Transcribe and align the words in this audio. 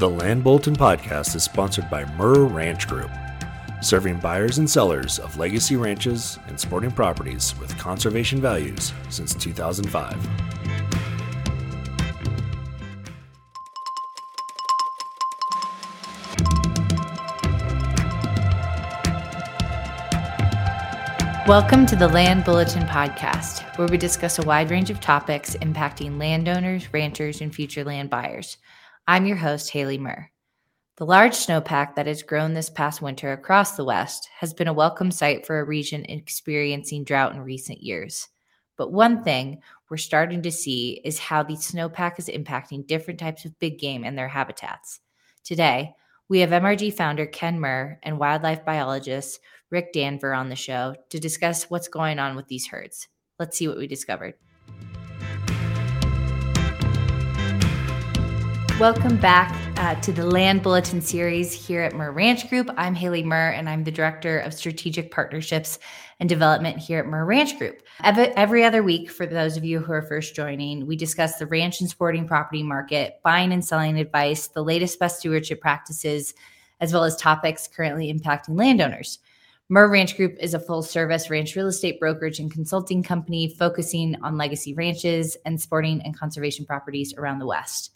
The 0.00 0.08
Land 0.08 0.42
Bulletin 0.42 0.74
podcast 0.74 1.36
is 1.36 1.42
sponsored 1.42 1.90
by 1.90 2.06
Mirr 2.14 2.44
Ranch 2.44 2.88
Group, 2.88 3.10
serving 3.82 4.18
buyers 4.20 4.56
and 4.56 4.70
sellers 4.70 5.18
of 5.18 5.36
legacy 5.36 5.76
ranches 5.76 6.38
and 6.46 6.58
sporting 6.58 6.90
properties 6.90 7.54
with 7.60 7.76
conservation 7.76 8.40
values 8.40 8.94
since 9.10 9.34
2005. 9.34 10.16
Welcome 21.46 21.84
to 21.84 21.96
the 21.96 22.08
Land 22.08 22.46
Bulletin 22.46 22.84
Podcast, 22.84 23.76
where 23.76 23.86
we 23.86 23.98
discuss 23.98 24.38
a 24.38 24.42
wide 24.42 24.70
range 24.70 24.88
of 24.88 25.00
topics 25.00 25.56
impacting 25.56 26.18
landowners, 26.18 26.90
ranchers, 26.94 27.42
and 27.42 27.54
future 27.54 27.84
land 27.84 28.08
buyers. 28.08 28.56
I'm 29.10 29.26
your 29.26 29.38
host, 29.38 29.70
Haley 29.70 29.98
Mirr. 29.98 30.30
The 30.96 31.04
large 31.04 31.32
snowpack 31.32 31.96
that 31.96 32.06
has 32.06 32.22
grown 32.22 32.54
this 32.54 32.70
past 32.70 33.02
winter 33.02 33.32
across 33.32 33.74
the 33.74 33.84
West 33.84 34.28
has 34.38 34.54
been 34.54 34.68
a 34.68 34.72
welcome 34.72 35.10
sight 35.10 35.44
for 35.44 35.58
a 35.58 35.64
region 35.64 36.04
experiencing 36.04 37.02
drought 37.02 37.34
in 37.34 37.40
recent 37.40 37.82
years. 37.82 38.28
But 38.76 38.92
one 38.92 39.24
thing 39.24 39.62
we're 39.88 39.96
starting 39.96 40.42
to 40.42 40.52
see 40.52 41.00
is 41.04 41.18
how 41.18 41.42
the 41.42 41.54
snowpack 41.54 42.20
is 42.20 42.28
impacting 42.28 42.86
different 42.86 43.18
types 43.18 43.44
of 43.44 43.58
big 43.58 43.80
game 43.80 44.04
and 44.04 44.16
their 44.16 44.28
habitats. 44.28 45.00
Today, 45.42 45.92
we 46.28 46.38
have 46.38 46.50
MRG 46.50 46.94
founder 46.94 47.26
Ken 47.26 47.58
Mirr 47.58 47.98
and 48.04 48.16
wildlife 48.16 48.64
biologist 48.64 49.40
Rick 49.70 49.92
Danvir 49.92 50.38
on 50.38 50.50
the 50.50 50.54
show 50.54 50.94
to 51.08 51.18
discuss 51.18 51.68
what's 51.68 51.88
going 51.88 52.20
on 52.20 52.36
with 52.36 52.46
these 52.46 52.68
herds. 52.68 53.08
Let's 53.40 53.58
see 53.58 53.66
what 53.66 53.78
we 53.78 53.88
discovered. 53.88 54.34
Welcome 58.80 59.18
back 59.18 59.54
uh, 59.76 59.94
to 60.00 60.10
the 60.10 60.24
Land 60.24 60.62
Bulletin 60.62 61.02
series 61.02 61.52
here 61.52 61.82
at 61.82 61.94
Mirr 61.94 62.12
Ranch 62.12 62.48
Group. 62.48 62.70
I'm 62.78 62.94
Haley 62.94 63.22
Mirr, 63.22 63.50
and 63.50 63.68
I'm 63.68 63.84
the 63.84 63.90
Director 63.90 64.38
of 64.38 64.54
Strategic 64.54 65.10
Partnerships 65.10 65.78
and 66.18 66.30
Development 66.30 66.78
here 66.78 67.00
at 67.00 67.06
Mirr 67.06 67.26
Ranch 67.26 67.58
Group. 67.58 67.82
Every, 68.02 68.64
other 68.64 68.82
week, 68.82 69.10
for 69.10 69.26
those 69.26 69.58
of 69.58 69.66
you 69.66 69.80
who 69.80 69.92
are 69.92 70.00
first 70.00 70.34
joining, 70.34 70.86
we 70.86 70.96
discuss 70.96 71.36
the 71.36 71.44
ranch 71.44 71.82
and 71.82 71.90
sporting 71.90 72.26
property 72.26 72.62
market, 72.62 73.20
buying 73.22 73.52
and 73.52 73.62
selling 73.62 73.98
advice, 73.98 74.46
the 74.46 74.64
latest 74.64 74.98
best 74.98 75.18
stewardship 75.18 75.60
practices, 75.60 76.32
as 76.80 76.94
well 76.94 77.04
as 77.04 77.16
topics 77.16 77.68
currently 77.68 78.10
impacting 78.10 78.58
landowners. 78.58 79.18
Mirr 79.68 79.90
Ranch 79.90 80.16
Group 80.16 80.38
is 80.40 80.54
a 80.54 80.58
full 80.58 80.82
service 80.82 81.28
ranch 81.28 81.54
real 81.54 81.66
estate 81.66 82.00
brokerage 82.00 82.40
and 82.40 82.50
consulting 82.50 83.02
company 83.02 83.54
focusing 83.58 84.16
on 84.22 84.38
legacy 84.38 84.72
ranches 84.72 85.36
and 85.44 85.60
sporting 85.60 86.00
and 86.00 86.16
conservation 86.16 86.64
properties 86.64 87.12
around 87.18 87.40
the 87.40 87.46
West. 87.46 87.92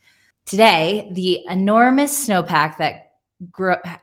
Today, 0.46 1.08
the 1.12 1.40
enormous 1.48 2.28
snowpack 2.28 2.76
that 2.76 3.12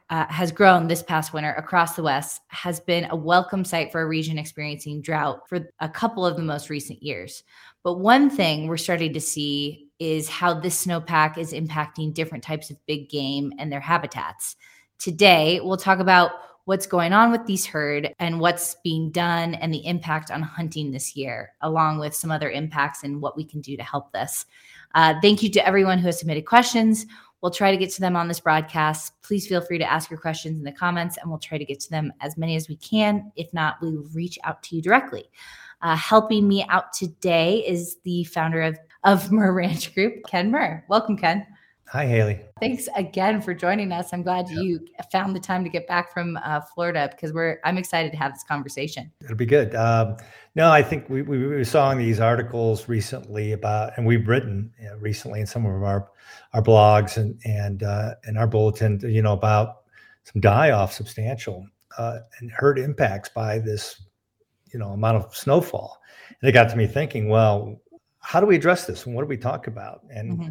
uh, 0.10 0.26
has 0.28 0.52
grown 0.52 0.88
this 0.88 1.04
past 1.04 1.34
winter 1.34 1.54
across 1.54 1.96
the 1.96 2.04
West 2.04 2.42
has 2.48 2.80
been 2.80 3.08
a 3.12 3.16
welcome 3.16 3.64
sight 3.64 3.92
for 3.92 4.02
a 4.02 4.08
region 4.08 4.40
experiencing 4.40 5.02
drought 5.02 5.48
for 5.48 5.68
a 5.80 5.90
couple 5.90 6.26
of 6.26 6.36
the 6.36 6.42
most 6.42 6.70
recent 6.70 7.02
years. 7.04 7.44
But 7.84 8.00
one 8.00 8.30
thing 8.30 8.68
we're 8.68 8.78
starting 8.78 9.14
to 9.14 9.22
see 9.22 9.90
is 10.00 10.28
how 10.28 10.56
this 10.56 10.84
snowpack 10.84 11.38
is 11.38 11.54
impacting 11.54 12.14
different 12.14 12.44
types 12.44 12.72
of 12.72 12.86
big 12.88 13.10
game 13.10 13.54
and 13.60 13.72
their 13.72 13.80
habitats. 13.80 14.56
Today, 14.98 15.60
we'll 15.62 15.78
talk 15.78 16.00
about 16.00 16.32
what's 16.66 16.86
going 16.86 17.14
on 17.14 17.32
with 17.32 17.46
these 17.46 17.66
herd 17.66 18.14
and 18.20 18.40
what's 18.40 18.76
being 18.84 19.12
done 19.12 19.56
and 19.56 19.74
the 19.74 19.86
impact 19.86 20.32
on 20.32 20.42
hunting 20.42 20.92
this 20.92 21.16
year, 21.16 21.54
along 21.62 22.00
with 22.00 22.16
some 22.16 22.32
other 22.32 22.50
impacts 22.50 23.04
and 23.04 23.22
what 23.22 23.36
we 23.36 23.44
can 23.44 23.62
do 23.62 23.76
to 23.76 23.84
help 23.84 24.12
this. 24.12 24.46
Uh, 24.94 25.16
thank 25.22 25.42
you 25.42 25.50
to 25.50 25.66
everyone 25.66 25.98
who 25.98 26.08
has 26.08 26.20
submitted 26.20 26.46
questions. 26.46 27.06
We'll 27.42 27.52
try 27.52 27.72
to 27.72 27.78
get 27.78 27.90
to 27.92 28.02
them 28.02 28.16
on 28.16 28.28
this 28.28 28.40
broadcast. 28.40 29.14
Please 29.24 29.48
feel 29.48 29.62
free 29.62 29.80
to 29.80 29.92
ask 29.92 30.12
your 30.12 30.20
questions 30.20 30.60
in 30.60 30.64
the 30.64 30.72
comments 30.72 31.18
and 31.18 31.30
we'll 31.30 31.40
try 31.40 31.58
to 31.58 31.66
get 31.66 31.80
to 31.80 31.90
them 31.90 32.14
as 32.22 32.38
many 32.38 32.56
as 32.56 32.70
we 32.70 32.76
can. 32.76 33.32
If 33.36 33.52
not, 33.54 33.82
we 33.82 33.96
will 33.96 34.08
reach 34.14 34.38
out 34.44 34.62
to 34.64 34.76
you 34.76 34.82
directly. 34.82 35.26
Uh, 35.82 35.96
helping 35.96 36.48
me 36.48 36.64
out 36.70 36.94
today 36.94 37.66
is 37.66 37.98
the 38.04 38.24
founder 38.26 38.62
of, 38.62 38.78
of 39.04 39.32
Mirr 39.32 39.54
Ranch 39.54 39.94
Group, 39.96 40.24
Ken 40.28 40.52
Mirr. 40.52 40.86
Welcome, 40.88 41.18
Ken. 41.18 41.48
Hi, 41.92 42.06
Haley. 42.06 42.40
Thanks 42.62 42.88
again 42.96 43.42
for 43.42 43.54
joining 43.54 43.92
us. 43.92 44.14
I'm 44.14 44.24
glad 44.24 44.48
you 44.48 44.80
found 45.12 45.36
the 45.36 45.42
time 45.42 45.62
to 45.66 45.70
get 45.70 45.88
back 45.88 46.14
from 46.14 46.40
uh, 46.42 46.62
Florida 46.62 47.10
because 47.12 47.34
we're 47.34 47.60
I'm 47.66 47.78
excited 47.78 48.14
to 48.14 48.18
have 48.18 48.32
this 48.32 48.46
conversation. 48.46 49.12
It'll 49.22 49.36
be 49.36 49.46
good. 49.46 49.76
Um, 49.76 50.16
no, 50.56 50.72
I 50.72 50.84
think 50.84 51.10
we, 51.10 51.22
we, 51.22 51.48
we 51.48 51.66
saw 51.66 51.94
these 51.94 52.22
articles 52.22 52.88
recently 52.88 53.52
about, 53.52 53.92
and 53.98 54.06
we've 54.06 54.26
written 54.26 54.72
recently 55.00 55.42
in 55.42 55.46
some 55.46 55.66
of 55.66 55.84
our 55.84 56.10
our 56.54 56.64
blogs 56.64 57.18
and 57.18 57.38
and 57.44 57.84
uh, 57.84 58.16
and 58.24 58.38
our 58.38 58.48
bulletin, 58.48 59.02
you 59.04 59.22
know, 59.22 59.34
about 59.34 59.82
some 60.24 60.40
die 60.40 60.72
off 60.72 60.94
substantial 60.94 61.68
uh, 61.98 62.20
and 62.40 62.52
herd 62.52 62.80
impacts 62.80 63.28
by 63.28 63.60
this, 63.60 64.02
you 64.72 64.80
know, 64.80 64.92
amount 64.92 65.18
of 65.18 65.36
snowfall. 65.36 66.02
And 66.40 66.48
it 66.48 66.54
got 66.54 66.70
to 66.70 66.78
me 66.78 66.88
thinking, 66.88 67.28
well, 67.28 67.82
how 68.20 68.40
do 68.40 68.46
we 68.46 68.56
address 68.56 68.86
this 68.86 69.06
and 69.06 69.14
what 69.14 69.24
do 69.24 69.28
we 69.28 69.36
talk 69.36 69.68
about? 69.68 70.04
And 70.10 70.40
mm-hmm 70.40 70.50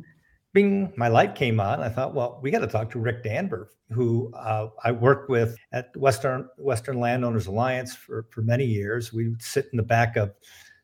bing, 0.52 0.92
my 0.96 1.08
light 1.08 1.34
came 1.34 1.60
on. 1.60 1.80
I 1.80 1.88
thought, 1.88 2.14
well, 2.14 2.40
we 2.42 2.50
got 2.50 2.60
to 2.60 2.66
talk 2.66 2.90
to 2.90 2.98
Rick 2.98 3.24
Danvir, 3.24 3.66
who 3.90 4.32
uh, 4.34 4.68
I 4.82 4.92
worked 4.92 5.30
with 5.30 5.56
at 5.72 5.96
Western 5.96 6.48
Western 6.58 6.98
Landowners 6.98 7.46
Alliance 7.46 7.94
for, 7.94 8.26
for 8.30 8.42
many 8.42 8.64
years. 8.64 9.12
We 9.12 9.28
would 9.28 9.42
sit 9.42 9.68
in 9.72 9.76
the 9.76 9.82
back 9.82 10.16
of 10.16 10.32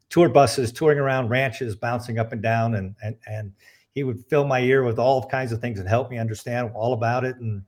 tour 0.08 0.28
buses, 0.28 0.72
touring 0.72 0.98
around 0.98 1.28
ranches, 1.28 1.74
bouncing 1.74 2.18
up 2.18 2.32
and 2.32 2.42
down, 2.42 2.74
and 2.74 2.94
and 3.02 3.16
and 3.26 3.52
he 3.92 4.04
would 4.04 4.24
fill 4.28 4.46
my 4.46 4.60
ear 4.60 4.84
with 4.84 4.98
all 4.98 5.26
kinds 5.26 5.52
of 5.52 5.60
things 5.60 5.78
and 5.78 5.88
help 5.88 6.10
me 6.10 6.18
understand 6.18 6.70
all 6.74 6.92
about 6.92 7.24
it. 7.24 7.36
And 7.36 7.62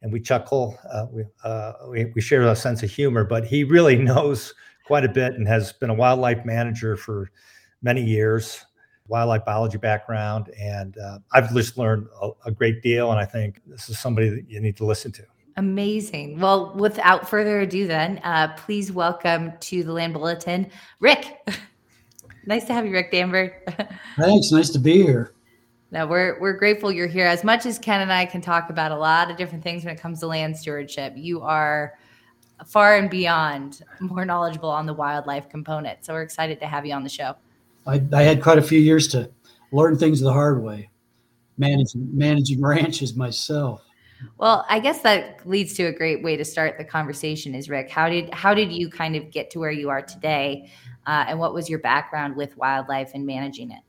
and 0.00 0.12
we 0.12 0.20
chuckle, 0.20 0.76
uh, 0.90 1.06
we, 1.10 1.24
uh, 1.44 1.72
we 1.88 2.06
we 2.14 2.20
share 2.20 2.42
a 2.42 2.56
sense 2.56 2.82
of 2.82 2.90
humor, 2.90 3.24
but 3.24 3.44
he 3.44 3.64
really 3.64 3.96
knows 4.02 4.54
quite 4.86 5.04
a 5.04 5.08
bit 5.08 5.34
and 5.34 5.46
has 5.46 5.72
been 5.72 5.90
a 5.90 5.94
wildlife 5.94 6.44
manager 6.44 6.96
for 6.96 7.30
many 7.82 8.02
years 8.02 8.64
wildlife 9.12 9.44
biology 9.44 9.76
background, 9.76 10.48
and 10.58 10.96
uh, 10.96 11.18
I've 11.32 11.52
just 11.52 11.76
learned 11.76 12.08
a, 12.20 12.30
a 12.46 12.50
great 12.50 12.82
deal. 12.82 13.12
And 13.12 13.20
I 13.20 13.26
think 13.26 13.60
this 13.66 13.90
is 13.90 13.98
somebody 13.98 14.30
that 14.30 14.50
you 14.50 14.58
need 14.58 14.74
to 14.78 14.86
listen 14.86 15.12
to. 15.12 15.22
Amazing. 15.58 16.40
Well, 16.40 16.72
without 16.74 17.28
further 17.28 17.60
ado, 17.60 17.86
then, 17.86 18.22
uh, 18.24 18.54
please 18.56 18.90
welcome 18.90 19.52
to 19.60 19.84
the 19.84 19.92
Land 19.92 20.14
Bulletin, 20.14 20.70
Rick. 20.98 21.46
nice 22.46 22.64
to 22.64 22.72
have 22.72 22.86
you, 22.86 22.92
Rick 22.92 23.12
Danvir. 23.12 23.52
Thanks. 24.16 24.50
Nice 24.50 24.70
to 24.70 24.78
be 24.78 25.02
here. 25.02 25.34
No, 25.90 26.06
we're 26.06 26.40
we're 26.40 26.54
grateful 26.54 26.90
you're 26.90 27.06
here. 27.06 27.26
As 27.26 27.44
much 27.44 27.66
as 27.66 27.78
Ken 27.78 28.00
and 28.00 28.10
I 28.10 28.24
can 28.24 28.40
talk 28.40 28.70
about 28.70 28.92
a 28.92 28.96
lot 28.96 29.30
of 29.30 29.36
different 29.36 29.62
things 29.62 29.84
when 29.84 29.94
it 29.94 30.00
comes 30.00 30.20
to 30.20 30.26
land 30.26 30.56
stewardship, 30.56 31.12
you 31.16 31.42
are 31.42 31.98
far 32.66 32.96
and 32.96 33.10
beyond 33.10 33.82
more 34.00 34.24
knowledgeable 34.24 34.70
on 34.70 34.86
the 34.86 34.94
wildlife 34.94 35.50
component. 35.50 36.02
So 36.02 36.14
we're 36.14 36.22
excited 36.22 36.60
to 36.60 36.66
have 36.66 36.86
you 36.86 36.94
on 36.94 37.02
the 37.02 37.10
show. 37.10 37.34
I, 37.86 38.02
I 38.12 38.22
had 38.22 38.42
quite 38.42 38.58
a 38.58 38.62
few 38.62 38.78
years 38.78 39.08
to 39.08 39.30
learn 39.72 39.98
things 39.98 40.20
the 40.20 40.32
hard 40.32 40.62
way, 40.62 40.90
managing 41.58 42.08
managing 42.16 42.60
ranches 42.62 43.14
myself. 43.14 43.82
Well, 44.38 44.64
I 44.68 44.78
guess 44.78 45.02
that 45.02 45.46
leads 45.48 45.74
to 45.74 45.84
a 45.84 45.92
great 45.92 46.22
way 46.22 46.36
to 46.36 46.44
start 46.44 46.78
the 46.78 46.84
conversation. 46.84 47.54
Is 47.54 47.68
Rick, 47.68 47.90
how 47.90 48.08
did 48.08 48.32
how 48.32 48.54
did 48.54 48.72
you 48.72 48.88
kind 48.88 49.16
of 49.16 49.30
get 49.30 49.50
to 49.50 49.58
where 49.58 49.70
you 49.70 49.90
are 49.90 50.02
today, 50.02 50.70
uh, 51.06 51.24
and 51.28 51.38
what 51.38 51.54
was 51.54 51.68
your 51.68 51.80
background 51.80 52.36
with 52.36 52.56
wildlife 52.56 53.10
and 53.14 53.26
managing 53.26 53.70
it? 53.70 53.80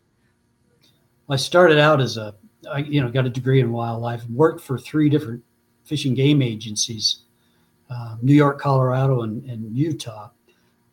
I 1.29 1.35
started 1.35 1.79
out 1.79 2.01
as 2.01 2.17
a, 2.17 2.35
I, 2.69 2.79
you 2.79 3.01
know, 3.01 3.09
got 3.09 3.25
a 3.25 3.29
degree 3.29 3.59
in 3.59 3.71
wildlife, 3.71 4.27
worked 4.29 4.61
for 4.61 4.77
three 4.77 5.09
different 5.09 5.43
fishing 5.83 6.13
game 6.13 6.41
agencies, 6.41 7.19
uh, 7.89 8.17
New 8.21 8.33
York, 8.33 8.59
Colorado, 8.59 9.21
and, 9.21 9.43
and, 9.49 9.75
Utah. 9.75 10.29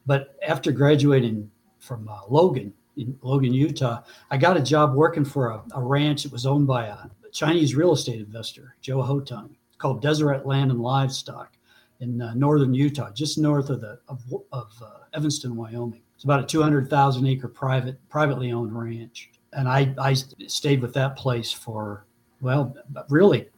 But 0.07 0.37
after 0.47 0.73
graduating 0.73 1.51
from 1.79 2.09
uh, 2.09 2.21
Logan, 2.29 2.73
in 2.97 3.19
Logan, 3.23 3.53
Utah. 3.53 4.03
I 4.31 4.37
got 4.37 4.57
a 4.57 4.63
job 4.63 4.95
working 4.95 5.25
for 5.25 5.51
a, 5.51 5.63
a 5.75 5.83
ranch 5.83 6.23
that 6.25 6.33
was 6.33 6.47
owned 6.47 6.67
by 6.67 6.87
a 6.87 6.97
Chinese 7.33 7.75
real 7.75 7.93
estate 7.93 8.21
investor, 8.21 8.77
Joe 8.81 8.99
Hotong. 8.99 9.51
Called 9.79 10.03
Deseret 10.03 10.45
Land 10.45 10.71
and 10.71 10.83
Livestock 10.83 11.57
in 12.01 12.21
uh, 12.21 12.35
northern 12.35 12.75
Utah, 12.75 13.11
just 13.13 13.39
north 13.39 13.71
of 13.71 13.81
the 13.81 13.99
of, 14.09 14.23
of 14.53 14.71
uh, 14.83 15.05
Evanston, 15.15 15.57
Wyoming. 15.57 16.03
It's 16.15 16.25
about 16.25 16.45
a 16.45 16.47
200,000 16.47 17.27
acre 17.27 17.49
private 17.49 17.97
privately 18.11 18.53
owned 18.53 18.79
ranch, 18.79 19.31
and 19.55 19.67
I 19.67 19.95
I 19.99 20.13
stayed 20.13 20.83
with 20.83 20.93
that 20.95 21.17
place 21.17 21.51
for 21.51 22.05
well, 22.43 22.77
really 23.09 23.49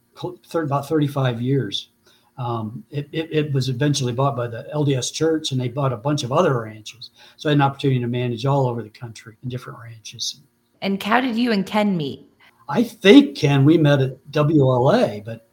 about 0.55 0.89
35 0.89 1.41
years. 1.41 1.89
Um, 2.43 2.85
it, 2.91 3.09
it, 3.13 3.29
it, 3.31 3.53
was 3.53 3.69
eventually 3.69 4.13
bought 4.13 4.35
by 4.35 4.49
the 4.49 4.67
LDS 4.75 5.13
Church, 5.13 5.53
and 5.53 5.61
they 5.61 5.69
bought 5.69 5.93
a 5.93 5.97
bunch 5.97 6.25
of 6.25 6.33
other 6.33 6.61
ranches. 6.61 7.11
So 7.37 7.49
I 7.49 7.53
had 7.53 7.59
an 7.59 7.63
opportunity 7.63 8.01
to 8.01 8.09
manage 8.09 8.45
all 8.45 8.67
over 8.67 8.83
the 8.83 8.91
country 8.91 9.37
in 9.45 9.49
different 9.49 9.79
ranches. 9.79 10.41
And 10.81 11.01
how 11.01 11.21
did 11.21 11.37
you 11.37 11.53
and 11.53 11.65
Ken 11.65 11.97
meet? 11.97 12.29
I 12.69 12.83
think 12.83 13.37
Ken, 13.37 13.65
we 13.65 13.79
met 13.79 14.01
at 14.01 14.19
WLA, 14.33 15.25
but 15.25 15.47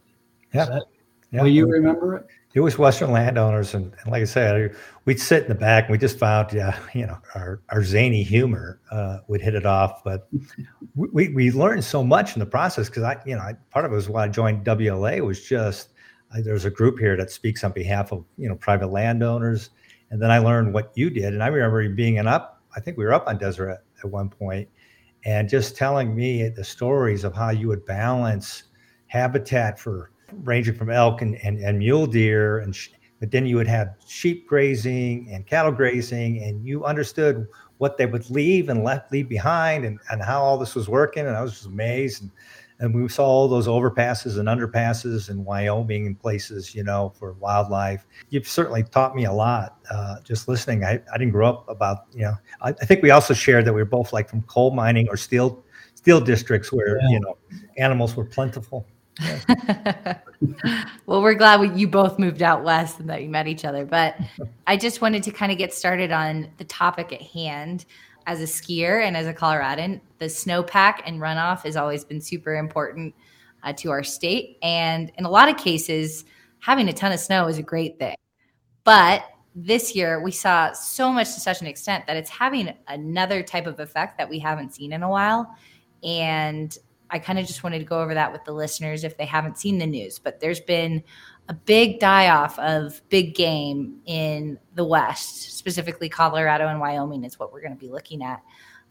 yeah, 0.52 0.64
that, 0.64 0.82
Yeah. 1.30 1.42
Will 1.42 1.50
you 1.50 1.68
remember 1.68 2.16
it? 2.16 2.26
It 2.54 2.60
was 2.60 2.76
Western 2.76 3.12
landowners, 3.12 3.74
and, 3.74 3.92
and, 4.02 4.10
like 4.10 4.22
I 4.22 4.24
said, 4.24 4.74
we'd 5.04 5.20
sit 5.20 5.44
in 5.44 5.48
the 5.48 5.54
back 5.54 5.84
and 5.84 5.92
we 5.92 5.98
just 5.98 6.18
found, 6.18 6.52
yeah, 6.52 6.76
you 6.92 7.06
know, 7.06 7.18
our, 7.36 7.60
our 7.68 7.84
zany 7.84 8.24
humor 8.24 8.80
uh, 8.90 9.18
would 9.28 9.40
hit 9.40 9.54
it 9.54 9.64
off. 9.64 10.02
But 10.02 10.26
we, 10.96 11.28
we 11.28 11.52
learned 11.52 11.84
so 11.84 12.02
much 12.02 12.34
in 12.34 12.40
the 12.40 12.46
process 12.46 12.88
because 12.88 13.04
I, 13.04 13.16
you 13.24 13.36
know, 13.36 13.42
I, 13.42 13.52
part 13.70 13.84
of 13.84 13.92
it 13.92 13.94
was 13.94 14.08
why 14.08 14.24
I 14.24 14.28
joined 14.28 14.64
WLA 14.64 15.20
was 15.20 15.40
just 15.46 15.90
I, 15.90 15.99
there's 16.38 16.64
a 16.64 16.70
group 16.70 16.98
here 16.98 17.16
that 17.16 17.30
speaks 17.30 17.64
on 17.64 17.72
behalf 17.72 18.12
of 18.12 18.24
you 18.36 18.48
know 18.48 18.56
private 18.56 18.88
landowners, 18.88 19.70
and 20.10 20.20
then 20.20 20.30
I 20.30 20.38
learned 20.38 20.72
what 20.72 20.92
you 20.94 21.10
did, 21.10 21.32
and 21.34 21.42
I 21.42 21.48
remember 21.48 21.88
being 21.88 22.18
an 22.18 22.26
up. 22.26 22.62
I 22.76 22.80
think 22.80 22.96
we 22.96 23.04
were 23.04 23.12
up 23.12 23.26
on 23.26 23.38
Deseret 23.38 23.78
at 24.02 24.10
one 24.10 24.28
point, 24.30 24.68
and 25.24 25.48
just 25.48 25.76
telling 25.76 26.14
me 26.14 26.48
the 26.48 26.64
stories 26.64 27.24
of 27.24 27.34
how 27.34 27.50
you 27.50 27.68
would 27.68 27.84
balance 27.84 28.64
habitat 29.08 29.78
for 29.78 30.12
ranging 30.44 30.74
from 30.74 30.90
elk 30.90 31.22
and, 31.22 31.36
and, 31.42 31.58
and 31.58 31.78
mule 31.78 32.06
deer 32.06 32.60
and 32.60 32.74
sh- 32.76 32.90
but 33.18 33.30
then 33.32 33.44
you 33.44 33.56
would 33.56 33.66
have 33.66 33.96
sheep 34.06 34.46
grazing 34.46 35.28
and 35.30 35.46
cattle 35.46 35.72
grazing 35.72 36.42
and 36.42 36.64
you 36.64 36.84
understood 36.84 37.46
what 37.80 37.96
they 37.96 38.06
would 38.06 38.28
leave 38.30 38.68
and 38.68 38.84
left 38.84 39.12
leave 39.12 39.28
behind 39.28 39.84
and, 39.84 39.98
and 40.10 40.22
how 40.22 40.42
all 40.42 40.58
this 40.58 40.74
was 40.74 40.88
working. 40.88 41.26
And 41.26 41.36
i 41.36 41.42
was 41.42 41.52
just 41.52 41.66
amazed. 41.66 42.22
And, 42.22 42.30
and 42.80 42.94
we 42.94 43.08
saw 43.08 43.24
all 43.24 43.46
those 43.46 43.68
overpasses 43.68 44.38
and 44.38 44.48
underpasses 44.48 45.30
in 45.30 45.44
wyoming 45.44 46.06
and 46.06 46.18
places 46.18 46.74
you 46.74 46.82
know 46.82 47.12
for 47.18 47.34
wildlife 47.34 48.06
you've 48.30 48.48
certainly 48.48 48.82
taught 48.82 49.14
me 49.14 49.26
a 49.26 49.32
lot 49.32 49.78
uh, 49.90 50.16
just 50.22 50.48
listening 50.48 50.84
I, 50.84 51.00
I 51.12 51.18
didn't 51.18 51.32
grow 51.32 51.48
up 51.48 51.68
about 51.68 52.06
you 52.12 52.22
know 52.22 52.34
I, 52.62 52.70
I, 52.70 52.86
think 52.86 53.02
we 53.02 53.10
also 53.10 53.34
shared 53.34 53.64
that 53.66 53.72
we 53.72 53.80
were 53.80 53.86
both 53.86 54.12
like 54.12 54.28
from 54.28 54.42
coal 54.42 54.72
mining 54.72 55.08
or 55.08 55.16
steel 55.16 55.62
steel 55.94 56.20
districts 56.20 56.72
where 56.72 56.98
yeah. 57.02 57.08
you 57.10 57.20
know 57.20 57.36
animals 57.76 58.16
were 58.16 58.24
plentiful 58.24 58.86
well, 61.06 61.22
we're 61.22 61.34
glad 61.34 61.60
we, 61.60 61.70
you 61.74 61.86
both 61.86 62.18
moved 62.18 62.42
out 62.42 62.64
west 62.64 63.00
and 63.00 63.08
that 63.10 63.22
you 63.22 63.28
met 63.28 63.46
each 63.46 63.64
other. 63.64 63.84
But 63.84 64.16
I 64.66 64.76
just 64.76 65.00
wanted 65.00 65.22
to 65.24 65.30
kind 65.30 65.52
of 65.52 65.58
get 65.58 65.74
started 65.74 66.12
on 66.12 66.48
the 66.58 66.64
topic 66.64 67.12
at 67.12 67.22
hand. 67.22 67.84
As 68.30 68.40
a 68.40 68.44
skier 68.44 69.04
and 69.04 69.16
as 69.16 69.26
a 69.26 69.34
Coloradan, 69.34 70.00
the 70.18 70.26
snowpack 70.26 71.00
and 71.04 71.20
runoff 71.20 71.64
has 71.64 71.74
always 71.74 72.04
been 72.04 72.20
super 72.20 72.54
important 72.54 73.12
uh, 73.64 73.72
to 73.72 73.90
our 73.90 74.04
state. 74.04 74.56
And 74.62 75.10
in 75.18 75.24
a 75.24 75.28
lot 75.28 75.48
of 75.48 75.56
cases, 75.56 76.24
having 76.60 76.88
a 76.88 76.92
ton 76.92 77.10
of 77.10 77.18
snow 77.18 77.48
is 77.48 77.58
a 77.58 77.62
great 77.64 77.98
thing. 77.98 78.14
But 78.84 79.24
this 79.56 79.96
year, 79.96 80.22
we 80.22 80.30
saw 80.30 80.70
so 80.70 81.12
much 81.12 81.34
to 81.34 81.40
such 81.40 81.60
an 81.60 81.66
extent 81.66 82.06
that 82.06 82.16
it's 82.16 82.30
having 82.30 82.72
another 82.86 83.42
type 83.42 83.66
of 83.66 83.80
effect 83.80 84.16
that 84.18 84.30
we 84.30 84.38
haven't 84.38 84.76
seen 84.76 84.92
in 84.92 85.02
a 85.02 85.10
while. 85.10 85.52
And 86.04 86.78
I 87.10 87.18
kind 87.18 87.36
of 87.36 87.48
just 87.48 87.64
wanted 87.64 87.80
to 87.80 87.84
go 87.84 88.00
over 88.00 88.14
that 88.14 88.30
with 88.30 88.44
the 88.44 88.52
listeners 88.52 89.02
if 89.02 89.16
they 89.16 89.26
haven't 89.26 89.58
seen 89.58 89.78
the 89.78 89.88
news. 89.88 90.20
But 90.20 90.38
there's 90.38 90.60
been 90.60 91.02
a 91.50 91.54
big 91.54 91.98
die 91.98 92.30
off 92.30 92.58
of 92.60 93.02
big 93.08 93.34
game 93.34 94.00
in 94.06 94.56
the 94.76 94.84
West, 94.84 95.58
specifically 95.58 96.08
Colorado 96.08 96.68
and 96.68 96.78
Wyoming, 96.78 97.24
is 97.24 97.38
what 97.38 97.52
we're 97.52 97.60
going 97.60 97.74
to 97.74 97.78
be 97.78 97.88
looking 97.88 98.22
at. 98.22 98.40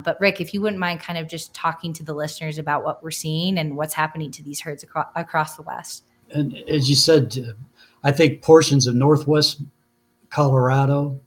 But 0.04 0.20
Rick, 0.20 0.40
if 0.40 0.54
you 0.54 0.60
wouldn't 0.60 0.78
mind 0.78 1.00
kind 1.00 1.18
of 1.18 1.26
just 1.26 1.54
talking 1.54 1.92
to 1.94 2.04
the 2.04 2.12
listeners 2.12 2.58
about 2.58 2.84
what 2.84 3.02
we're 3.02 3.10
seeing 3.10 3.58
and 3.58 3.76
what's 3.76 3.94
happening 3.94 4.30
to 4.32 4.42
these 4.42 4.60
herds 4.60 4.82
across, 4.82 5.08
across 5.16 5.56
the 5.56 5.62
West. 5.62 6.04
And 6.32 6.56
as 6.68 6.88
you 6.88 6.96
said, 6.96 7.36
uh, 7.38 7.52
I 8.04 8.12
think 8.12 8.42
portions 8.42 8.86
of 8.86 8.94
Northwest 8.94 9.62
Colorado, 10.28 11.18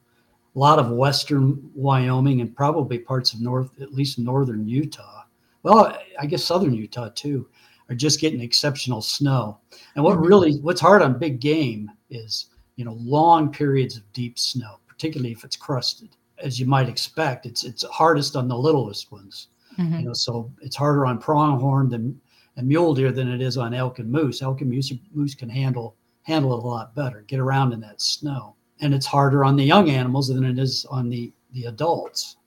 a 0.56 0.60
lot 0.60 0.80
of 0.80 0.92
Western 0.92 1.70
Wyoming, 1.76 2.42
and 2.42 2.56
probably 2.56 3.00
parts 3.00 3.34
of 3.34 3.42
North, 3.42 3.70
at 3.82 3.92
least 3.92 4.20
Northern 4.20 4.68
Utah 4.68 5.24
well, 5.64 5.98
I 6.20 6.26
guess 6.26 6.44
southern 6.44 6.74
Utah 6.74 7.10
too, 7.16 7.48
are 7.94 7.98
just 7.98 8.19
getting 8.19 8.42
exceptional 8.42 9.01
snow. 9.01 9.60
And 9.95 10.04
what 10.04 10.16
mm-hmm. 10.16 10.25
really 10.25 10.54
what's 10.57 10.81
hard 10.81 11.01
on 11.01 11.18
big 11.18 11.40
game 11.40 11.90
is 12.10 12.48
you 12.75 12.86
know 12.86 12.98
long 13.00 13.51
periods 13.51 13.98
of 13.98 14.12
deep 14.13 14.38
snow, 14.38 14.80
particularly 14.88 15.31
if 15.31 15.44
it's 15.44 15.56
crusted. 15.56 16.10
As 16.40 16.60
you 16.60 16.66
might 16.66 16.90
expect, 16.90 17.45
it's 17.45 17.63
it's 17.63 17.84
hardest 17.86 18.36
on 18.36 18.48
the 18.48 18.57
littlest 18.57 19.12
ones. 19.12 19.48
Mm-hmm. 19.78 20.00
You 20.00 20.06
know, 20.07 20.13
so 20.13 20.51
it's 20.62 20.75
harder 20.75 21.06
on 21.06 21.18
pronghorn 21.19 21.90
than 21.90 22.19
and 22.56 22.68
mule 22.68 22.94
deer 22.94 23.12
than 23.12 23.31
it 23.31 23.42
is 23.42 23.57
on 23.57 23.74
elk 23.74 24.00
and 24.00 24.12
moose. 24.12 24.42
Elk 24.42 24.62
and 24.62 24.69
moose, 24.69 24.92
moose 25.13 25.36
can 25.36 25.50
handle 25.50 25.96
handle 26.24 26.54
it 26.54 26.63
a 26.63 26.68
lot 26.68 26.96
better, 26.96 27.22
get 27.28 27.39
around 27.39 27.74
in 27.74 27.80
that 27.81 28.01
snow. 28.01 28.56
And 28.81 28.94
it's 28.94 29.06
harder 29.06 29.46
on 29.46 29.56
the 29.56 29.63
young 29.63 29.89
animals 29.89 30.28
than 30.28 30.44
it 30.44 30.60
is 30.60 30.86
on 30.86 31.10
the 31.10 31.31
the 31.54 31.66
adults 31.66 32.38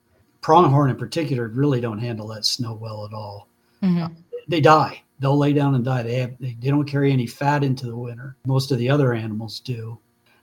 pronghorn 0.47 0.91
in 0.91 0.97
particular 0.97 1.49
really 1.49 1.81
don't 1.81 1.99
handle 1.99 2.29
that 2.29 2.45
snow 2.45 2.73
well 2.75 3.05
at 3.05 3.13
all. 3.13 3.49
Mm-hmm. 3.83 4.03
Uh, 4.05 4.09
they 4.47 4.61
die. 4.61 5.03
They'll 5.19 5.39
lay 5.39 5.53
down 5.53 5.75
and 5.75 5.85
die. 5.85 6.03
They 6.03 6.17
have 6.17 6.35
they, 6.39 6.53
don't 6.53 6.85
carry 6.85 7.11
any 7.11 7.27
fat 7.27 7.65
into 7.65 7.87
the 7.87 7.97
winter. 7.97 8.37
Most 8.47 8.71
of 8.71 8.79
the 8.79 8.91
other 8.91 9.15
animals 9.15 9.61
do. 9.61 9.99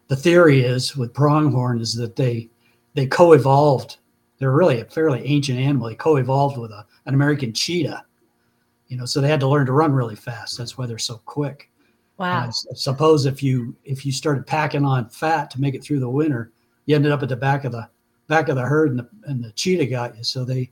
The 0.07 0.15
theory 0.15 0.61
is 0.61 0.97
with 0.97 1.13
pronghorn 1.13 1.79
is 1.79 1.93
that 1.95 2.15
they 2.15 2.49
they 2.93 3.05
co-evolved. 3.05 3.97
They're 4.39 4.51
really 4.51 4.81
a 4.81 4.85
fairly 4.85 5.23
ancient 5.25 5.59
animal. 5.59 5.87
They 5.87 5.95
co-evolved 5.95 6.57
with 6.57 6.71
a, 6.71 6.85
an 7.05 7.13
American 7.13 7.53
cheetah. 7.53 8.03
You 8.87 8.97
know, 8.97 9.05
so 9.05 9.21
they 9.21 9.29
had 9.29 9.39
to 9.39 9.47
learn 9.47 9.65
to 9.67 9.71
run 9.71 9.93
really 9.93 10.15
fast. 10.15 10.57
That's 10.57 10.77
why 10.77 10.85
they're 10.85 10.97
so 10.97 11.21
quick. 11.25 11.69
Wow. 12.17 12.49
suppose 12.51 13.25
if 13.25 13.41
you 13.41 13.75
if 13.83 14.05
you 14.05 14.11
started 14.11 14.45
packing 14.45 14.85
on 14.85 15.09
fat 15.09 15.49
to 15.51 15.61
make 15.61 15.75
it 15.75 15.83
through 15.83 15.99
the 15.99 16.09
winter, 16.09 16.51
you 16.85 16.95
ended 16.95 17.11
up 17.11 17.23
at 17.23 17.29
the 17.29 17.35
back 17.35 17.63
of 17.63 17.71
the 17.71 17.89
back 18.27 18.49
of 18.49 18.55
the 18.55 18.61
herd 18.61 18.91
and 18.91 18.99
the, 18.99 19.09
and 19.25 19.43
the 19.43 19.51
cheetah 19.51 19.87
got 19.87 20.15
you. 20.17 20.23
So 20.23 20.45
they 20.45 20.71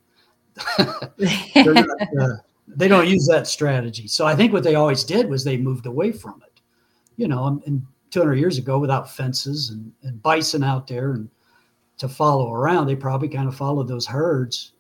not, 0.79 2.01
uh, 2.19 2.35
they 2.75 2.87
don't 2.87 3.07
use 3.07 3.27
that 3.27 3.47
strategy. 3.47 4.07
So 4.07 4.25
I 4.25 4.35
think 4.35 4.53
what 4.53 4.63
they 4.63 4.75
always 4.75 5.03
did 5.03 5.29
was 5.29 5.43
they 5.43 5.57
moved 5.57 5.85
away 5.85 6.11
from 6.11 6.41
it. 6.45 6.61
You 7.17 7.27
know, 7.27 7.47
and, 7.47 7.61
and 7.65 7.85
200 8.11 8.35
years 8.35 8.57
ago, 8.57 8.79
without 8.79 9.11
fences 9.11 9.69
and, 9.69 9.91
and 10.03 10.21
bison 10.21 10.63
out 10.63 10.87
there 10.87 11.13
and 11.13 11.29
to 11.97 12.09
follow 12.09 12.51
around, 12.51 12.87
they 12.87 12.95
probably 12.95 13.29
kind 13.29 13.47
of 13.47 13.55
followed 13.55 13.87
those 13.87 14.07
herds. 14.07 14.73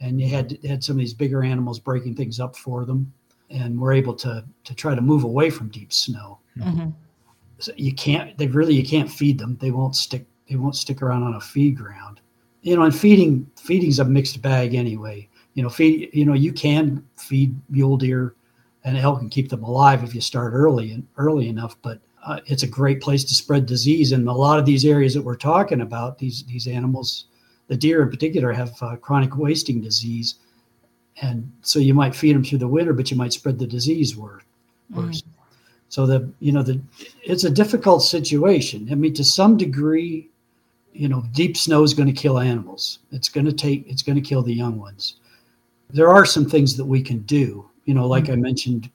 And 0.00 0.20
you 0.20 0.28
had 0.28 0.58
had 0.64 0.82
some 0.82 0.96
of 0.96 1.00
these 1.00 1.14
bigger 1.14 1.42
animals 1.42 1.78
breaking 1.78 2.16
things 2.16 2.40
up 2.40 2.56
for 2.56 2.84
them, 2.84 3.12
and 3.50 3.78
were 3.78 3.92
able 3.92 4.14
to 4.14 4.44
to 4.64 4.74
try 4.74 4.94
to 4.94 5.00
move 5.00 5.24
away 5.24 5.50
from 5.50 5.68
deep 5.68 5.92
snow. 5.92 6.38
Mm-hmm. 6.58 6.90
So 7.58 7.72
you 7.76 7.94
can't. 7.94 8.36
They 8.36 8.48
really 8.48 8.74
you 8.74 8.84
can't 8.84 9.10
feed 9.10 9.38
them. 9.38 9.56
They 9.60 9.70
won't 9.70 9.94
stick 9.94 10.26
they 10.48 10.56
won't 10.56 10.74
stick 10.74 11.02
around 11.02 11.22
on 11.22 11.34
a 11.34 11.40
feed 11.40 11.76
ground. 11.76 12.20
You 12.62 12.76
know, 12.76 12.82
and 12.82 12.94
feeding 12.94 13.48
feeding's 13.56 13.98
a 14.00 14.04
mixed 14.04 14.42
bag 14.42 14.74
anyway. 14.74 15.28
You 15.54 15.62
know, 15.62 15.68
feed 15.68 16.10
you 16.12 16.24
know 16.24 16.34
you 16.34 16.52
can 16.52 17.04
feed 17.16 17.54
mule 17.68 17.96
deer 17.96 18.34
and 18.84 18.96
elk 18.96 19.20
and 19.20 19.30
keep 19.30 19.48
them 19.48 19.62
alive 19.62 20.02
if 20.02 20.14
you 20.14 20.20
start 20.20 20.52
early 20.54 20.92
and 20.92 21.06
early 21.16 21.48
enough, 21.48 21.76
but 21.82 22.00
uh, 22.24 22.40
it's 22.46 22.62
a 22.62 22.68
great 22.68 23.00
place 23.00 23.24
to 23.24 23.34
spread 23.34 23.66
disease. 23.66 24.12
And 24.12 24.28
a 24.28 24.32
lot 24.32 24.58
of 24.58 24.66
these 24.66 24.84
areas 24.84 25.14
that 25.14 25.22
we're 25.22 25.36
talking 25.36 25.82
about, 25.82 26.18
these 26.18 26.44
these 26.44 26.66
animals, 26.66 27.26
the 27.68 27.76
deer 27.76 28.02
in 28.02 28.10
particular, 28.10 28.52
have 28.52 28.76
uh, 28.82 28.96
chronic 28.96 29.36
wasting 29.36 29.80
disease, 29.80 30.36
and 31.20 31.50
so 31.62 31.78
you 31.78 31.94
might 31.94 32.14
feed 32.14 32.34
them 32.34 32.44
through 32.44 32.58
the 32.58 32.68
winter, 32.68 32.92
but 32.92 33.10
you 33.10 33.16
might 33.16 33.32
spread 33.32 33.58
the 33.58 33.66
disease 33.66 34.16
worse. 34.16 34.42
Mm. 34.92 35.22
So 35.88 36.06
the 36.06 36.30
you 36.40 36.52
know 36.52 36.62
the 36.62 36.80
it's 37.22 37.44
a 37.44 37.50
difficult 37.50 38.02
situation. 38.02 38.88
I 38.90 38.94
mean, 38.94 39.14
to 39.14 39.24
some 39.24 39.56
degree, 39.56 40.30
you 40.92 41.08
know, 41.08 41.24
deep 41.32 41.56
snow 41.56 41.82
is 41.82 41.94
going 41.94 42.06
to 42.06 42.12
kill 42.12 42.38
animals. 42.38 43.00
It's 43.10 43.28
going 43.28 43.46
to 43.46 43.52
take, 43.52 43.86
it's 43.88 44.02
going 44.02 44.16
to 44.16 44.28
kill 44.28 44.42
the 44.42 44.54
young 44.54 44.78
ones. 44.78 45.16
There 45.92 46.08
are 46.08 46.24
some 46.24 46.48
things 46.48 46.76
that 46.76 46.84
we 46.84 47.02
can 47.02 47.20
do. 47.20 47.68
You 47.84 47.94
know, 47.94 48.06
like 48.06 48.24
mm-hmm. 48.24 48.32
I 48.32 48.36
mentioned, 48.36 48.90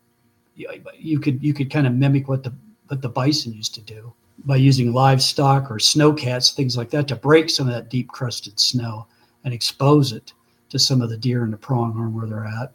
you 0.56 1.20
could 1.20 1.44
you 1.44 1.54
could 1.54 1.72
kind 1.72 1.88
of 1.88 1.94
mimic 1.94 2.28
what 2.28 2.44
the 2.44 2.54
what 2.88 3.02
the 3.02 3.10
bison 3.10 3.54
used 3.54 3.76
to 3.76 3.82
do 3.82 4.14
by 4.46 4.56
using 4.56 4.94
livestock 4.94 5.70
or 5.70 5.76
snowcats, 5.76 6.54
things 6.54 6.78
like 6.78 6.90
that, 6.92 7.08
to 7.08 7.16
break 7.16 7.50
some 7.50 7.68
of 7.68 7.74
that 7.74 7.90
deep 7.90 8.08
crusted 8.10 8.60
snow 8.60 9.08
and 9.44 9.54
expose 9.54 10.12
it 10.12 10.34
to 10.70 10.80
some 10.80 11.02
of 11.02 11.10
the 11.10 11.18
deer 11.18 11.44
and 11.44 11.54
the 11.54 11.58
pronghorn 11.58 12.14
where 12.14 12.28
they're 12.28 12.46
at. 12.46 12.74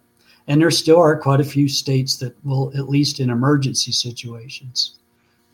And 0.49 0.61
there 0.61 0.71
still 0.71 0.99
are 0.99 1.17
quite 1.17 1.41
a 1.41 1.45
few 1.45 1.69
states 1.69 2.17
that 2.17 2.37
will, 2.45 2.73
at 2.76 2.88
least 2.88 3.21
in 3.21 3.31
emergency 3.31 3.93
situations, 3.93 4.99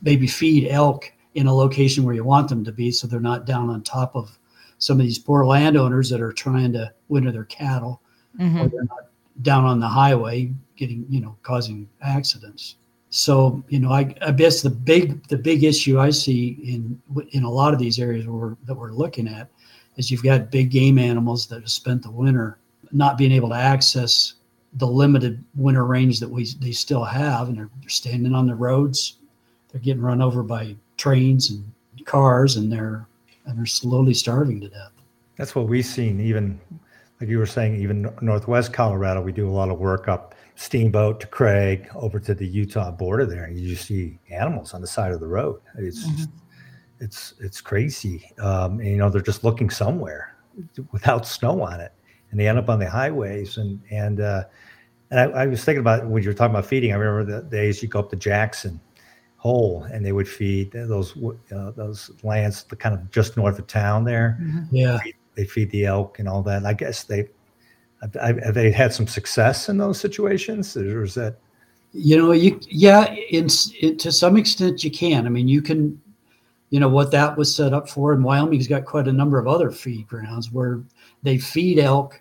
maybe 0.02 0.26
feed 0.26 0.68
elk 0.68 1.12
in 1.34 1.46
a 1.46 1.54
location 1.54 2.04
where 2.04 2.14
you 2.14 2.24
want 2.24 2.48
them 2.48 2.64
to 2.64 2.72
be 2.72 2.90
so 2.90 3.06
they're 3.06 3.20
not 3.20 3.46
down 3.46 3.68
on 3.68 3.82
top 3.82 4.16
of 4.16 4.38
some 4.78 4.98
of 4.98 5.04
these 5.04 5.18
poor 5.18 5.44
landowners 5.44 6.08
that 6.08 6.20
are 6.20 6.32
trying 6.32 6.72
to 6.72 6.92
winter 7.08 7.30
their 7.30 7.44
cattle 7.44 8.00
mm-hmm. 8.38 8.58
or 8.58 8.68
they're 8.68 8.84
not 8.84 9.08
down 9.42 9.64
on 9.64 9.80
the 9.80 9.88
highway 9.88 10.52
getting 10.76 11.06
you 11.08 11.20
know 11.20 11.36
causing 11.42 11.88
accidents 12.02 12.76
so 13.10 13.62
you 13.68 13.78
know 13.78 13.90
I, 13.90 14.14
I 14.20 14.32
guess 14.32 14.62
the 14.62 14.70
big 14.70 15.26
the 15.28 15.38
big 15.38 15.64
issue 15.64 15.98
i 15.98 16.10
see 16.10 16.58
in 16.62 17.00
in 17.30 17.44
a 17.44 17.50
lot 17.50 17.72
of 17.72 17.78
these 17.78 17.98
areas 17.98 18.26
where 18.26 18.36
we're, 18.36 18.56
that 18.64 18.74
we're 18.74 18.92
looking 18.92 19.28
at 19.28 19.48
is 19.96 20.10
you've 20.10 20.22
got 20.22 20.50
big 20.50 20.70
game 20.70 20.98
animals 20.98 21.46
that 21.48 21.60
have 21.60 21.70
spent 21.70 22.02
the 22.02 22.10
winter 22.10 22.58
not 22.92 23.18
being 23.18 23.32
able 23.32 23.48
to 23.48 23.54
access 23.54 24.34
the 24.74 24.86
limited 24.86 25.42
winter 25.54 25.84
range 25.84 26.20
that 26.20 26.28
we 26.28 26.46
they 26.60 26.72
still 26.72 27.04
have 27.04 27.48
and 27.48 27.56
they're, 27.56 27.70
they're 27.80 27.88
standing 27.88 28.34
on 28.34 28.46
the 28.46 28.54
roads 28.54 29.18
they're 29.70 29.80
getting 29.80 30.02
run 30.02 30.22
over 30.22 30.42
by 30.42 30.74
trains 30.96 31.50
and 31.50 31.64
cars, 32.04 32.56
and 32.56 32.72
they're 32.72 33.06
and 33.46 33.56
they're 33.56 33.66
slowly 33.66 34.14
starving 34.14 34.60
to 34.60 34.68
death. 34.68 34.92
That's 35.36 35.54
what 35.54 35.68
we've 35.68 35.86
seen. 35.86 36.20
Even 36.20 36.60
like 37.20 37.28
you 37.28 37.38
were 37.38 37.46
saying, 37.46 37.76
even 37.76 38.10
Northwest 38.20 38.72
Colorado, 38.72 39.20
we 39.20 39.32
do 39.32 39.48
a 39.48 39.50
lot 39.50 39.70
of 39.70 39.78
work 39.78 40.08
up 40.08 40.34
Steamboat 40.54 41.20
to 41.20 41.26
Craig 41.26 41.88
over 41.94 42.18
to 42.20 42.34
the 42.34 42.46
Utah 42.46 42.90
border 42.90 43.26
there, 43.26 43.44
and 43.44 43.58
you 43.58 43.74
see 43.76 44.18
animals 44.30 44.74
on 44.74 44.80
the 44.80 44.86
side 44.86 45.12
of 45.12 45.20
the 45.20 45.26
road. 45.26 45.60
It's 45.76 46.06
mm-hmm. 46.06 46.24
it's 47.00 47.34
it's 47.40 47.60
crazy. 47.60 48.30
Um, 48.38 48.80
and, 48.80 48.88
you 48.88 48.96
know, 48.96 49.10
they're 49.10 49.20
just 49.20 49.44
looking 49.44 49.70
somewhere 49.70 50.36
without 50.92 51.26
snow 51.26 51.62
on 51.62 51.80
it, 51.80 51.92
and 52.30 52.38
they 52.38 52.48
end 52.48 52.58
up 52.58 52.68
on 52.68 52.78
the 52.78 52.90
highways. 52.90 53.56
And 53.56 53.80
and 53.90 54.20
uh, 54.20 54.44
and 55.10 55.20
I, 55.20 55.42
I 55.42 55.46
was 55.46 55.64
thinking 55.64 55.80
about 55.80 56.06
when 56.06 56.22
you 56.22 56.28
were 56.28 56.34
talking 56.34 56.54
about 56.54 56.66
feeding. 56.66 56.92
I 56.92 56.96
remember 56.96 57.40
the 57.40 57.48
days 57.48 57.82
you 57.82 57.88
go 57.88 58.00
up 58.00 58.10
to 58.10 58.16
Jackson 58.16 58.80
Hole, 59.36 59.84
and 59.92 60.04
they 60.04 60.12
would 60.12 60.28
feed 60.28 60.72
those 60.72 61.16
uh, 61.52 61.70
those 61.72 62.10
lands, 62.22 62.64
the 62.64 62.76
kind 62.76 62.94
of 62.94 63.10
just 63.10 63.36
north 63.36 63.58
of 63.58 63.66
town 63.68 64.04
there. 64.04 64.38
Mm-hmm. 64.40 64.74
Yeah, 64.74 64.98
they 65.38 65.44
feed 65.44 65.70
the 65.70 65.86
elk 65.86 66.18
and 66.18 66.28
all 66.28 66.42
that. 66.42 66.66
I 66.66 66.72
guess 66.72 67.04
they 67.04 67.28
they 68.52 68.72
had 68.72 68.92
some 68.92 69.06
success 69.06 69.68
in 69.68 69.78
those 69.78 70.00
situations, 70.00 70.76
or 70.76 71.04
is 71.04 71.14
that? 71.14 71.38
You 71.92 72.18
know, 72.18 72.32
you 72.32 72.58
yeah, 72.68 73.14
in, 73.30 73.48
in, 73.80 73.96
to 73.98 74.10
some 74.10 74.36
extent 74.36 74.82
you 74.82 74.90
can. 74.90 75.26
I 75.26 75.28
mean, 75.28 75.46
you 75.46 75.62
can, 75.62 76.00
you 76.70 76.80
know, 76.80 76.88
what 76.88 77.12
that 77.12 77.36
was 77.36 77.54
set 77.54 77.72
up 77.72 77.88
for. 77.88 78.12
And 78.12 78.24
Wyoming's 78.24 78.66
got 78.66 78.84
quite 78.84 79.06
a 79.06 79.12
number 79.12 79.38
of 79.38 79.46
other 79.46 79.70
feed 79.70 80.08
grounds 80.08 80.50
where 80.50 80.82
they 81.22 81.38
feed 81.38 81.78
elk 81.78 82.20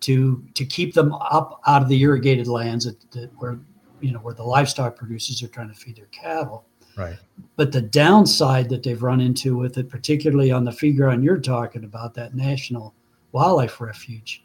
to 0.00 0.44
to 0.54 0.64
keep 0.64 0.92
them 0.92 1.14
up 1.14 1.60
out 1.68 1.82
of 1.82 1.88
the 1.88 2.02
irrigated 2.02 2.48
lands 2.48 2.84
that, 2.84 2.98
that 3.12 3.30
where 3.38 3.60
you 4.00 4.12
know 4.12 4.18
where 4.18 4.34
the 4.34 4.42
livestock 4.42 4.96
producers 4.96 5.40
are 5.40 5.48
trying 5.48 5.68
to 5.68 5.74
feed 5.74 5.96
their 5.96 6.06
cattle. 6.06 6.64
Right. 6.96 7.18
But 7.56 7.72
the 7.72 7.82
downside 7.82 8.68
that 8.70 8.82
they've 8.82 9.02
run 9.02 9.20
into 9.20 9.56
with 9.56 9.76
it, 9.78 9.88
particularly 9.88 10.50
on 10.50 10.64
the 10.64 10.72
feed 10.72 10.96
ground 10.96 11.22
you're 11.22 11.38
talking 11.38 11.84
about, 11.84 12.14
that 12.14 12.34
national 12.34 12.94
wildlife 13.32 13.80
refuge, 13.80 14.42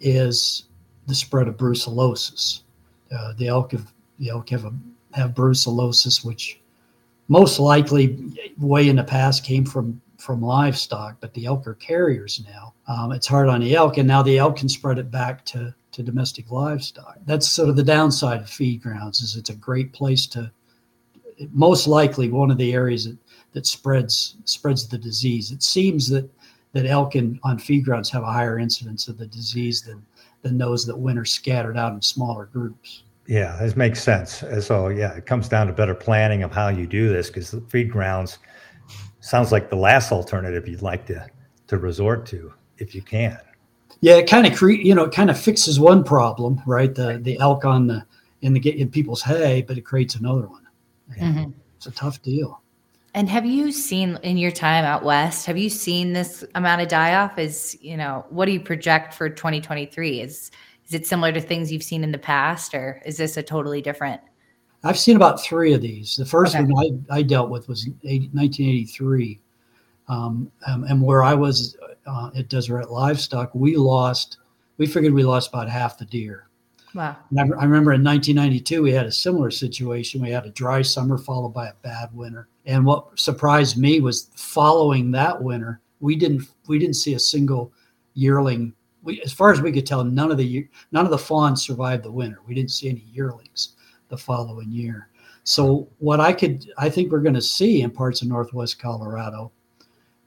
is 0.00 0.64
the 1.06 1.14
spread 1.14 1.48
of 1.48 1.56
brucellosis. 1.56 2.62
Uh, 3.10 3.32
the 3.36 3.48
elk 3.48 3.72
have 3.72 3.92
the 4.18 4.30
elk 4.30 4.50
have 4.50 4.64
a, 4.64 4.72
have 5.12 5.34
brucellosis, 5.34 6.24
which 6.24 6.60
most 7.28 7.58
likely 7.58 8.18
way 8.58 8.88
in 8.88 8.96
the 8.96 9.04
past 9.04 9.44
came 9.44 9.64
from 9.64 10.00
from 10.18 10.42
livestock, 10.42 11.16
but 11.20 11.32
the 11.34 11.46
elk 11.46 11.66
are 11.66 11.74
carriers 11.74 12.44
now. 12.44 12.74
Um, 12.88 13.12
it's 13.12 13.26
hard 13.26 13.48
on 13.48 13.60
the 13.60 13.74
elk, 13.76 13.98
and 13.98 14.08
now 14.08 14.22
the 14.22 14.38
elk 14.38 14.56
can 14.56 14.68
spread 14.68 14.98
it 14.98 15.10
back 15.10 15.44
to 15.46 15.74
to 15.92 16.02
domestic 16.02 16.50
livestock. 16.50 17.18
That's 17.24 17.48
sort 17.48 17.68
of 17.68 17.76
the 17.76 17.82
downside 17.82 18.42
of 18.42 18.50
feed 18.50 18.82
grounds. 18.82 19.20
Is 19.20 19.36
it's 19.36 19.50
a 19.50 19.56
great 19.56 19.92
place 19.92 20.26
to 20.28 20.50
most 21.52 21.86
likely 21.86 22.30
one 22.30 22.50
of 22.50 22.58
the 22.58 22.72
areas 22.72 23.06
that, 23.06 23.16
that 23.52 23.66
spreads 23.66 24.36
spreads 24.44 24.86
the 24.86 24.98
disease. 24.98 25.50
It 25.50 25.62
seems 25.62 26.08
that 26.10 26.28
that 26.72 26.86
elk 26.86 27.16
in, 27.16 27.40
on 27.44 27.58
feed 27.58 27.84
grounds 27.84 28.10
have 28.10 28.22
a 28.22 28.32
higher 28.32 28.58
incidence 28.58 29.08
of 29.08 29.18
the 29.18 29.26
disease 29.26 29.82
than 29.82 30.04
than 30.42 30.58
those 30.58 30.86
that 30.86 30.96
winter 30.96 31.24
scattered 31.24 31.76
out 31.76 31.92
in 31.92 32.02
smaller 32.02 32.46
groups. 32.46 33.02
Yeah, 33.26 33.56
this 33.60 33.76
makes 33.76 34.02
sense. 34.02 34.42
So 34.60 34.88
yeah, 34.88 35.14
it 35.14 35.26
comes 35.26 35.48
down 35.48 35.66
to 35.66 35.72
better 35.72 35.94
planning 35.94 36.42
of 36.42 36.52
how 36.52 36.68
you 36.68 36.86
do 36.86 37.08
this 37.08 37.28
because 37.28 37.50
the 37.50 37.60
feed 37.62 37.90
grounds 37.90 38.38
sounds 39.20 39.52
like 39.52 39.68
the 39.68 39.76
last 39.76 40.12
alternative 40.12 40.66
you'd 40.68 40.82
like 40.82 41.06
to 41.06 41.26
to 41.66 41.78
resort 41.78 42.26
to 42.26 42.52
if 42.78 42.94
you 42.94 43.02
can. 43.02 43.38
Yeah, 44.00 44.16
it 44.16 44.28
kind 44.28 44.46
of 44.46 44.56
cre- 44.56 44.70
you 44.70 44.94
know 44.94 45.04
it 45.04 45.12
kind 45.12 45.30
of 45.30 45.38
fixes 45.38 45.80
one 45.80 46.04
problem, 46.04 46.62
right? 46.66 46.94
The 46.94 47.18
the 47.22 47.38
elk 47.38 47.64
on 47.64 47.86
the 47.86 48.04
in 48.42 48.52
the 48.52 48.80
in 48.80 48.90
people's 48.90 49.22
hay, 49.22 49.62
but 49.62 49.76
it 49.76 49.82
creates 49.82 50.14
another 50.14 50.46
one. 50.46 50.66
Mm-hmm. 51.16 51.50
It's 51.76 51.86
a 51.86 51.90
tough 51.90 52.22
deal. 52.22 52.62
And 53.14 53.28
have 53.28 53.46
you 53.46 53.72
seen 53.72 54.18
in 54.22 54.36
your 54.36 54.50
time 54.50 54.84
out 54.84 55.02
west, 55.02 55.46
have 55.46 55.56
you 55.56 55.70
seen 55.70 56.12
this 56.12 56.44
amount 56.54 56.82
of 56.82 56.88
die 56.88 57.14
off? 57.14 57.38
Is, 57.38 57.78
you 57.80 57.96
know, 57.96 58.26
what 58.28 58.46
do 58.46 58.52
you 58.52 58.60
project 58.60 59.14
for 59.14 59.28
2023? 59.28 60.20
Is 60.20 60.50
is 60.86 60.94
it 60.94 61.06
similar 61.06 61.32
to 61.32 61.40
things 61.40 61.70
you've 61.70 61.82
seen 61.82 62.02
in 62.02 62.12
the 62.12 62.18
past 62.18 62.74
or 62.74 63.02
is 63.04 63.18
this 63.18 63.36
a 63.36 63.42
totally 63.42 63.82
different? 63.82 64.22
I've 64.84 64.98
seen 64.98 65.16
about 65.16 65.42
three 65.42 65.74
of 65.74 65.82
these. 65.82 66.16
The 66.16 66.24
first 66.24 66.54
okay. 66.54 66.64
one 66.64 67.04
I, 67.10 67.18
I 67.18 67.22
dealt 67.22 67.50
with 67.50 67.68
was 67.68 67.86
1983. 67.86 69.40
Um, 70.08 70.50
um, 70.66 70.84
and 70.84 71.02
where 71.02 71.22
I 71.22 71.34
was 71.34 71.76
uh, 72.06 72.30
at 72.34 72.48
Deseret 72.48 72.90
Livestock, 72.90 73.54
we 73.54 73.76
lost, 73.76 74.38
we 74.78 74.86
figured 74.86 75.12
we 75.12 75.24
lost 75.24 75.50
about 75.50 75.68
half 75.68 75.98
the 75.98 76.06
deer. 76.06 76.47
Wow. 76.98 77.16
I, 77.38 77.42
I, 77.42 77.64
remember 77.64 77.92
in 77.92 78.02
1992, 78.02 78.82
we 78.82 78.90
had 78.90 79.06
a 79.06 79.12
similar 79.12 79.52
situation. 79.52 80.20
We 80.20 80.30
had 80.30 80.46
a 80.46 80.50
dry 80.50 80.82
summer 80.82 81.16
followed 81.16 81.54
by 81.54 81.68
a 81.68 81.74
bad 81.80 82.08
winter. 82.12 82.48
And 82.66 82.84
what 82.84 83.16
surprised 83.16 83.78
me 83.78 84.00
was 84.00 84.30
following 84.34 85.12
that 85.12 85.40
winter, 85.40 85.80
we 86.00 86.16
didn't 86.16 86.48
we 86.66 86.76
didn't 86.76 86.96
see 86.96 87.14
a 87.14 87.18
single 87.20 87.72
yearling. 88.14 88.74
We, 89.04 89.22
as 89.22 89.32
far 89.32 89.52
as 89.52 89.60
we 89.60 89.70
could 89.70 89.86
tell, 89.86 90.02
none 90.02 90.32
of 90.32 90.38
the 90.38 90.68
none 90.90 91.04
of 91.04 91.12
the 91.12 91.18
fawns 91.18 91.62
survived 91.64 92.02
the 92.02 92.10
winter. 92.10 92.40
We 92.48 92.54
didn't 92.56 92.72
see 92.72 92.88
any 92.88 93.04
yearlings 93.12 93.76
the 94.08 94.18
following 94.18 94.72
year. 94.72 95.08
So 95.44 95.88
what 95.98 96.18
I 96.18 96.32
could 96.32 96.68
I 96.78 96.90
think 96.90 97.12
we're 97.12 97.20
going 97.20 97.32
to 97.34 97.40
see 97.40 97.82
in 97.82 97.92
parts 97.92 98.22
of 98.22 98.28
northwest 98.28 98.82
Colorado 98.82 99.52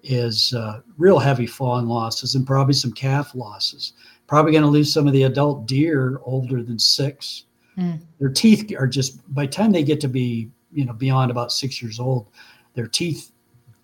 is 0.03 0.53
uh, 0.53 0.79
real 0.97 1.19
heavy 1.19 1.47
fawn 1.47 1.89
losses 1.89 2.35
and 2.35 2.47
probably 2.47 2.73
some 2.73 2.93
calf 2.93 3.35
losses 3.35 3.91
probably 4.31 4.53
going 4.53 4.63
to 4.63 4.69
lose 4.69 4.93
some 4.93 5.07
of 5.07 5.13
the 5.13 5.23
adult 5.23 5.67
deer 5.67 6.21
older 6.23 6.63
than 6.63 6.79
six. 6.79 7.43
Mm. 7.77 7.99
Their 8.17 8.29
teeth 8.29 8.73
are 8.79 8.87
just 8.87 9.21
by 9.35 9.45
the 9.45 9.51
time 9.51 9.73
they 9.73 9.83
get 9.83 9.99
to 9.99 10.07
be 10.07 10.49
you 10.71 10.85
know 10.85 10.93
beyond 10.93 11.31
about 11.31 11.51
six 11.51 11.81
years 11.81 11.99
old, 11.99 12.29
their 12.73 12.87
teeth 12.87 13.33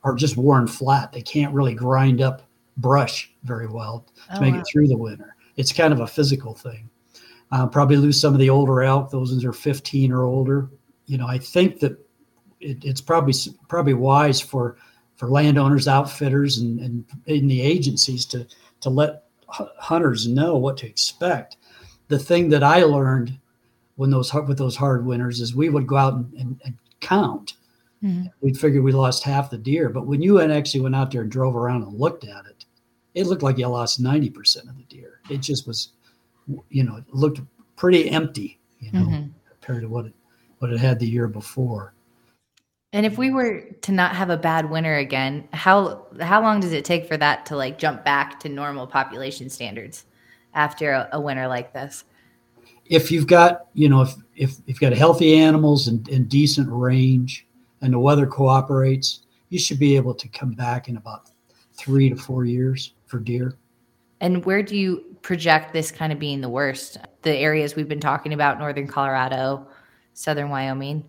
are 0.05 0.15
just 0.15 0.37
worn 0.37 0.65
flat. 0.65 1.11
They 1.11 1.21
can't 1.21 1.53
really 1.53 1.73
grind 1.73 2.21
up 2.21 2.43
brush 2.77 3.29
very 3.43 3.67
well 3.67 4.05
to 4.31 4.37
oh, 4.37 4.39
make 4.39 4.53
wow. 4.53 4.61
it 4.61 4.67
through 4.71 4.87
the 4.87 4.95
winter. 4.95 5.35
It's 5.57 5.73
kind 5.73 5.91
of 5.91 5.99
a 5.99 6.07
physical 6.07 6.53
thing. 6.53 6.89
Uh, 7.51 7.67
probably 7.67 7.97
lose 7.97 8.21
some 8.21 8.33
of 8.33 8.39
the 8.39 8.49
older 8.49 8.83
elk. 8.83 9.11
Those 9.11 9.31
ones 9.31 9.43
are 9.43 9.51
15 9.51 10.13
or 10.13 10.23
older. 10.23 10.69
You 11.07 11.17
know, 11.17 11.27
I 11.27 11.39
think 11.39 11.81
that 11.81 11.91
it, 12.61 12.85
it's 12.85 13.01
probably 13.01 13.33
probably 13.67 13.95
wise 13.95 14.39
for 14.39 14.77
for 15.17 15.27
landowners, 15.29 15.89
outfitters, 15.89 16.59
and, 16.59 16.79
and 16.79 17.05
in 17.25 17.47
the 17.47 17.61
agencies 17.61 18.25
to 18.27 18.47
to 18.79 18.89
let 18.89 19.26
hunters 19.47 20.27
know 20.27 20.57
what 20.57 20.77
to 20.77 20.87
expect. 20.87 21.57
The 22.07 22.19
thing 22.19 22.49
that 22.49 22.63
I 22.63 22.83
learned 22.83 23.37
when 23.95 24.09
those 24.09 24.33
with 24.33 24.57
those 24.57 24.75
hard 24.75 25.05
winters 25.05 25.41
is 25.41 25.55
we 25.55 25.69
would 25.69 25.87
go 25.87 25.97
out 25.97 26.13
and, 26.13 26.33
and, 26.33 26.61
and 26.65 26.77
count. 26.99 27.53
Mm-hmm. 28.03 28.27
We'd 28.41 28.59
figure 28.59 28.81
we 28.81 28.91
lost 28.91 29.23
half 29.23 29.49
the 29.49 29.57
deer, 29.57 29.89
but 29.89 30.05
when 30.05 30.21
you 30.21 30.39
actually 30.39 30.81
went 30.81 30.95
out 30.95 31.11
there 31.11 31.21
and 31.21 31.31
drove 31.31 31.55
around 31.55 31.81
and 31.81 31.99
looked 31.99 32.23
at 32.23 32.45
it, 32.45 32.65
it 33.15 33.25
looked 33.25 33.41
like 33.41 33.57
you 33.57 33.67
lost 33.67 33.99
ninety 33.99 34.29
percent 34.29 34.69
of 34.69 34.77
the 34.77 34.83
deer. 34.83 35.19
It 35.29 35.39
just 35.39 35.65
was, 35.65 35.89
you 36.69 36.83
know, 36.83 36.97
it 36.97 37.05
looked 37.11 37.41
pretty 37.75 38.09
empty, 38.09 38.59
you 38.79 38.91
know, 38.91 39.05
mm-hmm. 39.05 39.27
compared 39.49 39.81
to 39.81 39.87
what 39.87 40.05
it 40.05 40.13
what 40.59 40.71
it 40.71 40.79
had 40.79 40.99
the 40.99 41.07
year 41.07 41.27
before. 41.27 41.93
And 42.93 43.05
if 43.05 43.17
we 43.17 43.31
were 43.31 43.61
to 43.81 43.91
not 43.91 44.15
have 44.15 44.29
a 44.29 44.37
bad 44.37 44.69
winter 44.69 44.95
again, 44.95 45.47
how 45.51 46.05
how 46.21 46.41
long 46.41 46.59
does 46.61 46.71
it 46.71 46.85
take 46.85 47.05
for 47.07 47.17
that 47.17 47.45
to 47.47 47.57
like 47.57 47.77
jump 47.77 48.05
back 48.05 48.39
to 48.41 48.49
normal 48.49 48.87
population 48.87 49.49
standards 49.49 50.05
after 50.53 50.91
a, 50.91 51.09
a 51.13 51.19
winter 51.19 51.47
like 51.47 51.73
this? 51.73 52.05
If 52.85 53.11
you've 53.11 53.27
got, 53.27 53.67
you 53.73 53.89
know, 53.89 54.01
if 54.01 54.15
if, 54.35 54.55
you've 54.65 54.79
got 54.79 54.93
healthy 54.93 55.35
animals 55.35 55.89
and, 55.89 56.07
and 56.07 56.29
decent 56.29 56.69
range 56.71 57.45
and 57.81 57.93
the 57.93 57.99
weather 57.99 58.25
cooperates, 58.25 59.23
you 59.49 59.59
should 59.59 59.79
be 59.79 59.97
able 59.97 60.13
to 60.13 60.27
come 60.29 60.53
back 60.53 60.87
in 60.87 60.95
about 60.95 61.29
three 61.73 62.09
to 62.09 62.15
four 62.15 62.45
years 62.45 62.93
for 63.05 63.19
deer. 63.19 63.53
And 64.21 64.45
where 64.45 64.63
do 64.63 64.77
you 64.77 65.17
project 65.21 65.73
this 65.73 65.91
kind 65.91 66.13
of 66.13 66.19
being 66.19 66.39
the 66.39 66.49
worst? 66.49 66.97
The 67.21 67.35
areas 67.35 67.75
we've 67.75 67.89
been 67.89 67.99
talking 67.99 68.33
about, 68.33 68.57
northern 68.57 68.87
Colorado, 68.87 69.67
southern 70.13 70.49
Wyoming. 70.49 71.03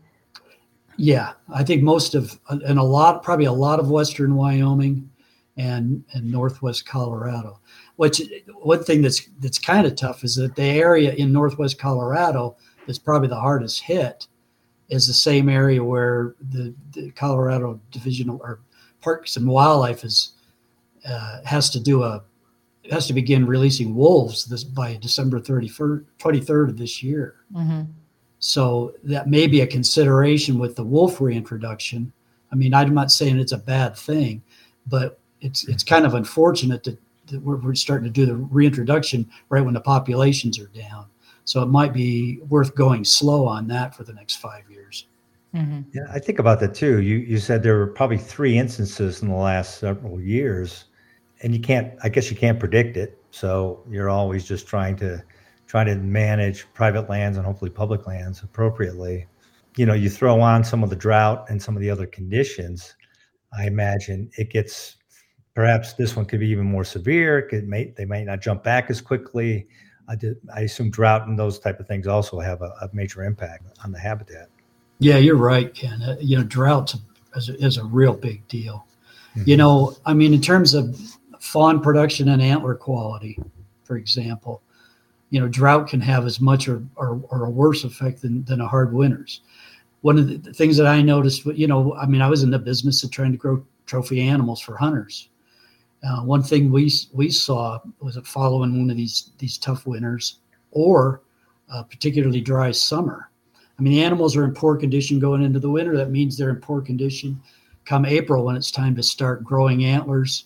Yeah, 0.98 1.34
I 1.54 1.62
think 1.62 1.82
most 1.82 2.14
of 2.16 2.38
and 2.48 2.78
a 2.78 2.82
lot, 2.82 3.22
probably 3.22 3.46
a 3.46 3.52
lot 3.52 3.78
of 3.78 3.90
western 3.90 4.34
Wyoming 4.34 5.08
and 5.56 6.04
and 6.12 6.30
northwest 6.30 6.86
Colorado. 6.86 7.60
Which 7.96 8.20
one 8.60 8.82
thing 8.82 9.00
that's 9.02 9.28
that's 9.38 9.58
kind 9.58 9.86
of 9.86 9.94
tough 9.94 10.24
is 10.24 10.34
that 10.34 10.56
the 10.56 10.64
area 10.64 11.12
in 11.12 11.32
northwest 11.32 11.78
Colorado 11.78 12.56
that's 12.86 12.98
probably 12.98 13.28
the 13.28 13.40
hardest 13.40 13.82
hit 13.82 14.26
is 14.88 15.06
the 15.06 15.14
same 15.14 15.48
area 15.48 15.84
where 15.84 16.34
the, 16.50 16.74
the 16.92 17.10
Colorado 17.12 17.80
Division 17.90 18.30
or 18.30 18.60
Parks 19.00 19.36
and 19.36 19.46
Wildlife 19.46 20.02
is 20.04 20.32
uh, 21.06 21.42
has 21.44 21.70
to 21.70 21.80
do 21.80 22.02
a 22.02 22.24
has 22.90 23.06
to 23.06 23.12
begin 23.12 23.46
releasing 23.46 23.94
wolves 23.94 24.46
this 24.46 24.64
by 24.64 24.96
December 24.96 25.38
31st, 25.38 26.04
23rd 26.18 26.70
of 26.70 26.78
this 26.78 27.02
year. 27.02 27.36
Mm-hmm. 27.54 27.82
So 28.38 28.94
that 29.04 29.28
may 29.28 29.46
be 29.46 29.60
a 29.62 29.66
consideration 29.66 30.58
with 30.58 30.76
the 30.76 30.84
wolf 30.84 31.20
reintroduction. 31.20 32.12
I 32.52 32.54
mean, 32.54 32.72
I'm 32.72 32.94
not 32.94 33.10
saying 33.10 33.38
it's 33.38 33.52
a 33.52 33.58
bad 33.58 33.96
thing, 33.96 34.42
but 34.86 35.18
it's 35.40 35.66
it's 35.68 35.84
kind 35.84 36.06
of 36.06 36.14
unfortunate 36.14 36.84
that, 36.84 36.98
that 37.26 37.42
we're, 37.42 37.56
we're 37.56 37.74
starting 37.74 38.04
to 38.04 38.10
do 38.10 38.26
the 38.26 38.36
reintroduction 38.36 39.28
right 39.48 39.64
when 39.64 39.74
the 39.74 39.80
populations 39.80 40.58
are 40.58 40.68
down. 40.68 41.06
So 41.44 41.62
it 41.62 41.66
might 41.66 41.92
be 41.92 42.40
worth 42.48 42.74
going 42.74 43.04
slow 43.04 43.46
on 43.46 43.66
that 43.68 43.94
for 43.94 44.04
the 44.04 44.12
next 44.12 44.36
five 44.36 44.64
years. 44.70 45.06
Mm-hmm. 45.54 45.80
Yeah, 45.94 46.02
I 46.12 46.18
think 46.18 46.38
about 46.38 46.60
that 46.60 46.74
too. 46.74 47.00
You 47.00 47.16
you 47.16 47.38
said 47.38 47.62
there 47.62 47.78
were 47.78 47.86
probably 47.86 48.18
three 48.18 48.58
instances 48.58 49.22
in 49.22 49.28
the 49.28 49.34
last 49.34 49.78
several 49.78 50.20
years, 50.20 50.84
and 51.42 51.54
you 51.54 51.60
can't. 51.60 51.94
I 52.02 52.08
guess 52.08 52.30
you 52.30 52.36
can't 52.36 52.60
predict 52.60 52.96
it. 52.96 53.18
So 53.30 53.82
you're 53.90 54.10
always 54.10 54.46
just 54.46 54.66
trying 54.66 54.96
to 54.96 55.22
trying 55.68 55.86
to 55.86 55.94
manage 55.96 56.66
private 56.72 57.08
lands 57.08 57.36
and 57.36 57.46
hopefully 57.46 57.70
public 57.70 58.06
lands 58.06 58.42
appropriately. 58.42 59.26
You 59.76 59.86
know, 59.86 59.94
you 59.94 60.10
throw 60.10 60.40
on 60.40 60.64
some 60.64 60.82
of 60.82 60.90
the 60.90 60.96
drought 60.96 61.44
and 61.50 61.62
some 61.62 61.76
of 61.76 61.82
the 61.82 61.90
other 61.90 62.06
conditions. 62.06 62.96
I 63.56 63.66
imagine 63.66 64.30
it 64.38 64.50
gets 64.50 64.96
perhaps 65.54 65.92
this 65.92 66.16
one 66.16 66.24
could 66.24 66.40
be 66.40 66.48
even 66.48 66.64
more 66.64 66.84
severe. 66.84 67.38
It 67.38 67.48
could 67.50 67.68
may, 67.68 67.92
they 67.96 68.06
might 68.06 68.24
not 68.24 68.40
jump 68.40 68.64
back 68.64 68.90
as 68.90 69.00
quickly. 69.00 69.68
I, 70.08 70.16
did, 70.16 70.38
I 70.54 70.62
assume 70.62 70.90
drought 70.90 71.28
and 71.28 71.38
those 71.38 71.58
type 71.58 71.78
of 71.80 71.86
things 71.86 72.06
also 72.06 72.40
have 72.40 72.62
a, 72.62 72.72
a 72.80 72.88
major 72.94 73.22
impact 73.24 73.66
on 73.84 73.92
the 73.92 73.98
habitat. 73.98 74.48
Yeah, 75.00 75.18
you're 75.18 75.36
right, 75.36 75.72
Ken. 75.74 76.00
Uh, 76.02 76.16
you 76.18 76.38
know, 76.38 76.44
drought 76.44 76.94
is 77.36 77.50
a, 77.50 77.64
is 77.64 77.76
a 77.76 77.84
real 77.84 78.14
big 78.14 78.46
deal. 78.48 78.86
Mm-hmm. 79.36 79.50
You 79.50 79.56
know, 79.58 79.96
I 80.06 80.14
mean, 80.14 80.32
in 80.32 80.40
terms 80.40 80.72
of 80.72 80.98
fawn 81.40 81.80
production 81.80 82.30
and 82.30 82.40
antler 82.40 82.74
quality, 82.74 83.38
for 83.84 83.96
example, 83.96 84.62
you 85.30 85.40
know, 85.40 85.48
drought 85.48 85.88
can 85.88 86.00
have 86.00 86.26
as 86.26 86.40
much 86.40 86.68
or, 86.68 86.82
or, 86.96 87.20
or 87.30 87.44
a 87.44 87.50
worse 87.50 87.84
effect 87.84 88.22
than, 88.22 88.44
than 88.44 88.60
a 88.60 88.68
hard 88.68 88.92
winters. 88.92 89.40
One 90.00 90.18
of 90.18 90.42
the 90.42 90.52
things 90.52 90.76
that 90.76 90.86
I 90.86 91.02
noticed, 91.02 91.44
you 91.46 91.66
know, 91.66 91.94
I 91.94 92.06
mean, 92.06 92.22
I 92.22 92.28
was 92.28 92.42
in 92.42 92.50
the 92.50 92.58
business 92.58 93.02
of 93.02 93.10
trying 93.10 93.32
to 93.32 93.38
grow 93.38 93.64
trophy 93.86 94.20
animals 94.20 94.60
for 94.60 94.76
hunters. 94.76 95.28
Uh, 96.04 96.22
one 96.22 96.42
thing 96.42 96.70
we 96.70 96.92
we 97.12 97.28
saw 97.28 97.80
was 98.00 98.14
that 98.14 98.26
following 98.26 98.78
one 98.78 98.90
of 98.90 98.96
these 98.96 99.32
these 99.38 99.58
tough 99.58 99.84
winters 99.84 100.38
or 100.70 101.22
a 101.70 101.82
particularly 101.82 102.40
dry 102.40 102.70
summer. 102.70 103.30
I 103.78 103.82
mean, 103.82 103.92
the 103.92 104.04
animals 104.04 104.36
are 104.36 104.44
in 104.44 104.54
poor 104.54 104.76
condition 104.76 105.18
going 105.18 105.42
into 105.42 105.58
the 105.58 105.70
winter. 105.70 105.96
That 105.96 106.10
means 106.10 106.36
they're 106.36 106.50
in 106.50 106.60
poor 106.60 106.80
condition 106.80 107.40
come 107.84 108.04
April 108.04 108.44
when 108.44 108.54
it's 108.54 108.70
time 108.70 108.94
to 108.94 109.02
start 109.02 109.42
growing 109.42 109.84
antlers. 109.84 110.44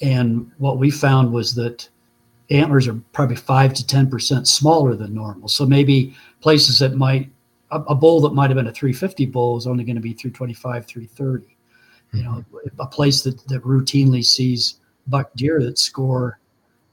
And 0.00 0.50
what 0.58 0.78
we 0.78 0.90
found 0.90 1.32
was 1.32 1.54
that 1.54 1.88
antlers 2.50 2.86
are 2.88 2.94
probably 3.12 3.36
five 3.36 3.74
to 3.74 3.86
ten 3.86 4.08
percent 4.08 4.48
smaller 4.48 4.94
than 4.94 5.14
normal. 5.14 5.48
So 5.48 5.66
maybe 5.66 6.14
places 6.40 6.78
that 6.80 6.94
might 6.94 7.30
a, 7.70 7.80
a 7.80 7.94
bull 7.94 8.20
that 8.22 8.34
might 8.34 8.50
have 8.50 8.56
been 8.56 8.66
a 8.66 8.72
350 8.72 9.26
bull 9.26 9.56
is 9.56 9.66
only 9.66 9.84
going 9.84 9.96
to 9.96 10.02
be 10.02 10.12
325, 10.12 10.86
330. 10.86 11.56
You 12.12 12.22
know, 12.22 12.44
mm-hmm. 12.52 12.80
a 12.80 12.86
place 12.86 13.22
that 13.22 13.46
that 13.48 13.62
routinely 13.62 14.24
sees 14.24 14.78
buck 15.08 15.30
deer 15.34 15.60
that 15.62 15.78
score, 15.78 16.38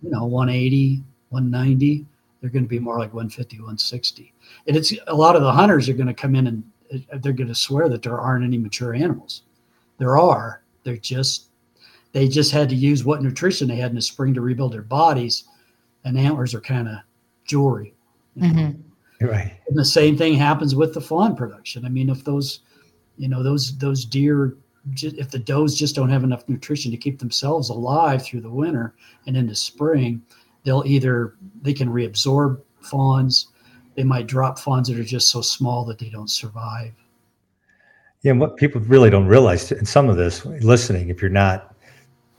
you 0.01 0.09
know, 0.09 0.25
180, 0.25 1.03
190, 1.29 2.05
they're 2.41 2.49
going 2.49 2.63
to 2.63 2.69
be 2.69 2.79
more 2.79 2.97
like 2.97 3.13
150, 3.13 3.57
160. 3.57 4.33
And 4.67 4.75
it's 4.75 4.93
a 5.07 5.13
lot 5.13 5.35
of 5.35 5.43
the 5.43 5.51
hunters 5.51 5.87
are 5.87 5.93
going 5.93 6.07
to 6.07 6.13
come 6.13 6.35
in 6.35 6.47
and 6.47 6.63
uh, 6.93 7.17
they're 7.19 7.33
going 7.33 7.47
to 7.47 7.55
swear 7.55 7.87
that 7.87 8.01
there 8.01 8.19
aren't 8.19 8.43
any 8.43 8.57
mature 8.57 8.93
animals. 8.93 9.43
There 9.99 10.17
are. 10.17 10.63
They're 10.83 10.97
just 10.97 11.49
they 12.11 12.27
just 12.27 12.51
had 12.51 12.69
to 12.69 12.75
use 12.75 13.05
what 13.05 13.21
nutrition 13.21 13.67
they 13.67 13.75
had 13.75 13.91
in 13.91 13.95
the 13.95 14.01
spring 14.01 14.33
to 14.33 14.41
rebuild 14.41 14.73
their 14.73 14.81
bodies, 14.81 15.45
and 16.03 16.17
antlers 16.17 16.53
are 16.53 16.61
kind 16.61 16.87
of 16.87 16.97
jewelry. 17.45 17.93
Mm-hmm. 18.37 19.25
Right. 19.25 19.53
And 19.67 19.77
the 19.77 19.85
same 19.85 20.17
thing 20.17 20.33
happens 20.33 20.75
with 20.75 20.93
the 20.93 21.01
fawn 21.01 21.35
production. 21.35 21.85
I 21.85 21.89
mean, 21.89 22.09
if 22.09 22.23
those, 22.23 22.61
you 23.17 23.27
know, 23.27 23.43
those 23.43 23.77
those 23.77 24.03
deer, 24.03 24.57
if 24.95 25.29
the 25.29 25.39
does 25.39 25.77
just 25.77 25.95
don't 25.95 26.09
have 26.09 26.23
enough 26.23 26.49
nutrition 26.49 26.91
to 26.91 26.97
keep 26.97 27.19
themselves 27.19 27.69
alive 27.69 28.23
through 28.23 28.41
the 28.41 28.49
winter 28.49 28.95
and 29.27 29.37
into 29.37 29.53
spring, 29.53 30.23
they'll 30.63 30.83
either 30.85 31.35
they 31.61 31.73
can 31.73 31.89
reabsorb 31.89 32.61
fawns, 32.81 33.49
they 33.95 34.03
might 34.03 34.27
drop 34.27 34.57
fawns 34.57 34.87
that 34.87 34.97
are 34.97 35.03
just 35.03 35.29
so 35.29 35.41
small 35.41 35.85
that 35.85 35.99
they 35.99 36.09
don't 36.09 36.31
survive. 36.31 36.93
Yeah, 38.21 38.31
and 38.31 38.39
what 38.39 38.57
people 38.57 38.81
really 38.81 39.09
don't 39.09 39.27
realize 39.27 39.71
in 39.71 39.85
some 39.85 40.09
of 40.09 40.17
this 40.17 40.45
listening, 40.45 41.09
if 41.09 41.21
you're 41.21 41.29
not 41.29 41.70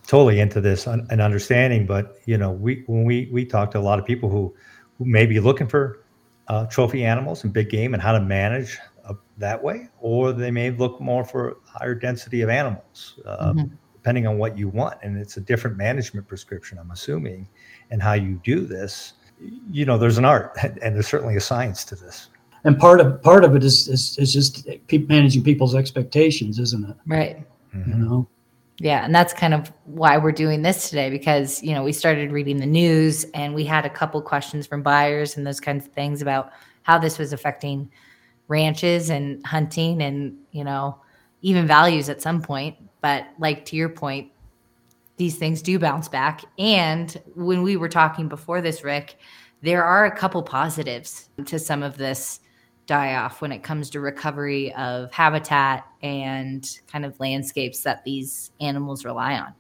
totally 0.06 0.40
into 0.40 0.61
this 0.61 0.87
and 0.87 1.21
understanding. 1.21 1.87
But 1.87 2.18
you 2.26 2.37
know, 2.38 2.50
we 2.50 2.85
when 2.87 3.04
we 3.04 3.28
we 3.32 3.44
talk 3.44 3.71
to 3.73 3.78
a 3.78 3.80
lot 3.80 3.99
of 3.99 4.04
people 4.04 4.28
who 4.28 4.54
who 4.99 5.04
may 5.04 5.26
be 5.26 5.40
looking 5.40 5.66
for 5.68 6.04
uh, 6.49 6.66
trophy 6.66 7.04
animals 7.04 7.44
and 7.44 7.52
big 7.52 7.71
game 7.71 7.94
and 7.94 8.02
how 8.02 8.12
to 8.12 8.21
manage 8.21 8.78
uh, 9.04 9.14
that 9.38 9.62
way, 9.62 9.88
or 10.00 10.32
they 10.32 10.50
may 10.50 10.71
look 10.71 11.00
more 11.00 11.25
for 11.25 11.56
higher 11.64 11.94
density 11.94 12.42
of 12.42 12.49
animals, 12.49 13.18
uh, 13.26 13.52
mm-hmm. 13.52 13.75
depending 13.94 14.26
on 14.26 14.38
what 14.38 14.56
you 14.56 14.68
want. 14.68 14.99
And 15.02 15.16
it's 15.16 15.37
a 15.37 15.40
different 15.40 15.76
management 15.76 16.28
prescription, 16.28 16.78
I'm 16.78 16.90
assuming, 16.90 17.49
and 17.90 18.02
how 18.02 18.12
you 18.14 18.40
do 18.44 18.66
this. 18.66 19.14
You 19.71 19.85
know, 19.87 19.99
there's 19.99 20.18
an 20.18 20.25
art, 20.25 20.56
and 20.62 20.94
there's 20.94 21.09
certainly 21.09 21.37
a 21.37 21.40
science 21.40 21.85
to 21.87 21.94
this. 21.94 22.28
And 22.64 22.78
part 22.78 23.00
of 23.00 23.21
part 23.23 23.44
of 23.44 23.56
it 23.56 23.64
is 23.64 23.88
is, 23.88 24.16
is 24.18 24.32
just 24.32 24.68
managing 25.09 25.42
people's 25.42 25.75
expectations, 25.75 26.60
isn't 26.60 26.88
it? 26.88 26.97
Right. 27.06 27.45
Mm-hmm. 27.75 27.91
You 27.91 27.97
know. 27.97 28.28
Yeah, 28.78 29.04
and 29.04 29.15
that's 29.15 29.32
kind 29.32 29.54
of 29.54 29.73
why 29.85 30.19
we're 30.19 30.32
doing 30.32 30.63
this 30.63 30.89
today 30.89 31.11
because, 31.11 31.63
you 31.63 31.75
know, 31.75 31.85
we 31.85 31.93
started 31.93 32.32
reading 32.32 32.56
the 32.56 32.67
news 32.67 33.25
and 33.35 33.54
we 33.54 33.65
had 33.65 33.85
a 33.85 33.91
couple 33.91 34.21
questions 34.23 34.67
from 34.67 34.82
buyers 34.82 35.37
and 35.37 35.47
those 35.47 35.61
kinds 35.61 35.87
of 35.87 35.93
things 35.93 36.23
about 36.23 36.52
how 36.82 36.99
this 36.99 37.19
was 37.19 37.32
affecting 37.32 37.91
ranches 38.49 39.11
and 39.11 39.45
hunting 39.47 40.02
and, 40.02 40.37
you 40.50 40.65
know, 40.65 40.99
even 41.43 41.67
values 41.67 42.08
at 42.08 42.23
some 42.23 42.41
point. 42.43 42.76
But 43.00 43.26
like 43.39 43.65
to 43.67 43.76
your 43.76 43.89
point, 43.89 44.32
these 45.17 45.37
things 45.37 45.63
do 45.63 45.78
bounce 45.78 46.08
back. 46.08 46.43
And 46.58 47.15
when 47.35 47.63
we 47.63 47.76
were 47.76 47.89
talking 47.89 48.28
before 48.28 48.61
this, 48.61 48.82
Rick, 48.82 49.17
there 49.61 49.85
are 49.85 50.06
a 50.06 50.17
couple 50.17 50.43
positives 50.43 51.28
to 51.47 51.58
some 51.58 51.82
of 51.82 51.97
this 51.99 52.41
die 52.86 53.14
off 53.14 53.40
when 53.40 53.52
it 53.52 53.62
comes 53.62 53.90
to 53.90 54.00
recovery 54.00 54.73
of 54.75 55.12
habitat 55.12 55.86
and 56.02 56.80
kind 56.90 57.04
of 57.04 57.18
landscapes 57.21 57.82
that 57.82 58.04
these 58.04 58.50
animals 58.60 59.04
rely 59.04 59.38
on. 59.38 59.54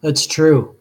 That's 0.00 0.26
true. 0.26 0.76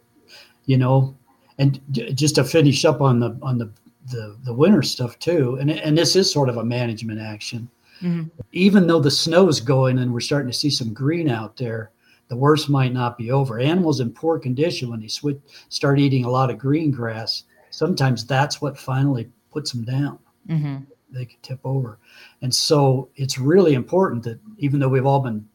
You 0.65 0.77
know, 0.77 1.15
and 1.57 1.79
just 1.91 2.35
to 2.35 2.43
finish 2.43 2.85
up 2.85 3.01
on 3.01 3.19
the 3.19 3.37
on 3.41 3.57
the 3.57 3.71
the, 4.11 4.37
the 4.43 4.53
winter 4.53 4.81
stuff 4.81 5.17
too, 5.19 5.57
and 5.59 5.71
and 5.71 5.97
this 5.97 6.15
is 6.15 6.31
sort 6.31 6.49
of 6.49 6.57
a 6.57 6.65
management 6.65 7.19
action. 7.19 7.69
Mm-hmm. 8.01 8.29
Even 8.51 8.87
though 8.87 8.99
the 8.99 9.11
snow 9.11 9.47
is 9.47 9.61
going 9.61 9.99
and 9.99 10.13
we're 10.13 10.19
starting 10.19 10.51
to 10.51 10.57
see 10.57 10.69
some 10.69 10.93
green 10.93 11.29
out 11.29 11.55
there, 11.55 11.91
the 12.27 12.35
worst 12.35 12.69
might 12.69 12.91
not 12.91 13.17
be 13.17 13.31
over. 13.31 13.59
Animals 13.59 13.99
in 13.99 14.11
poor 14.11 14.39
condition 14.39 14.89
when 14.89 14.99
they 14.99 15.07
switch, 15.07 15.37
start 15.69 15.99
eating 15.99 16.25
a 16.25 16.29
lot 16.29 16.49
of 16.49 16.57
green 16.57 16.91
grass, 16.91 17.43
sometimes 17.69 18.25
that's 18.25 18.61
what 18.61 18.77
finally 18.77 19.29
puts 19.51 19.71
them 19.71 19.85
down. 19.85 20.19
Mm-hmm 20.49 20.83
they 21.13 21.25
could 21.25 21.41
tip 21.43 21.59
over. 21.63 21.99
And 22.41 22.53
so 22.53 23.09
it's 23.15 23.37
really 23.37 23.73
important 23.73 24.23
that 24.23 24.39
even 24.57 24.79
though 24.79 24.89
we've 24.89 25.05
all 25.05 25.19
been, 25.19 25.47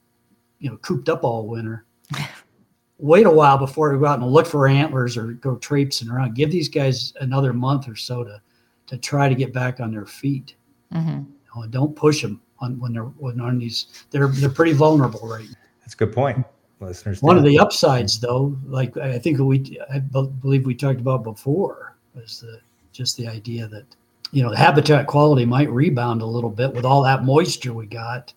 you 0.60 0.70
know, 0.70 0.76
cooped 0.78 1.08
up 1.08 1.24
all 1.24 1.46
winter, 1.46 1.84
wait 2.98 3.26
a 3.26 3.30
while 3.30 3.58
before 3.58 3.92
we 3.92 3.98
go 3.98 4.06
out 4.06 4.20
and 4.20 4.28
look 4.28 4.46
for 4.46 4.66
antlers 4.66 5.16
or 5.16 5.32
go 5.34 5.56
traipsing 5.56 6.08
around. 6.08 6.34
Give 6.34 6.50
these 6.50 6.68
guys 6.68 7.12
another 7.20 7.52
month 7.52 7.88
or 7.88 7.96
so 7.96 8.24
to 8.24 8.40
to 8.86 8.96
try 8.96 9.28
to 9.28 9.34
get 9.34 9.52
back 9.52 9.80
on 9.80 9.92
their 9.92 10.06
feet. 10.06 10.56
Mm-hmm. 10.92 11.10
You 11.10 11.62
know, 11.62 11.66
don't 11.68 11.94
push 11.94 12.22
them 12.22 12.40
on 12.60 12.78
when 12.80 12.92
they're 12.92 13.04
when 13.04 13.40
on 13.40 13.58
these. 13.58 14.04
They're 14.10 14.28
they're 14.28 14.48
pretty 14.48 14.72
vulnerable 14.72 15.26
right 15.28 15.44
now. 15.44 15.54
That's 15.80 15.94
a 15.94 15.96
good 15.96 16.12
point. 16.12 16.44
Listeners, 16.80 17.22
one 17.22 17.36
of 17.36 17.42
the 17.42 17.58
upsides, 17.58 18.20
though, 18.20 18.56
like 18.64 18.96
I 18.96 19.18
think 19.18 19.38
we 19.40 19.78
I 19.92 19.98
believe 19.98 20.64
we 20.64 20.74
talked 20.74 21.00
about 21.00 21.24
before, 21.24 21.96
was 22.14 22.40
the 22.40 22.60
just 22.92 23.16
the 23.16 23.26
idea 23.26 23.66
that 23.68 23.84
you 24.32 24.42
know, 24.42 24.50
the 24.50 24.56
habitat 24.56 25.06
quality 25.06 25.44
might 25.44 25.70
rebound 25.70 26.22
a 26.22 26.26
little 26.26 26.50
bit 26.50 26.74
with 26.74 26.84
all 26.84 27.02
that 27.02 27.24
moisture 27.24 27.72
we 27.72 27.86
got. 27.86 28.32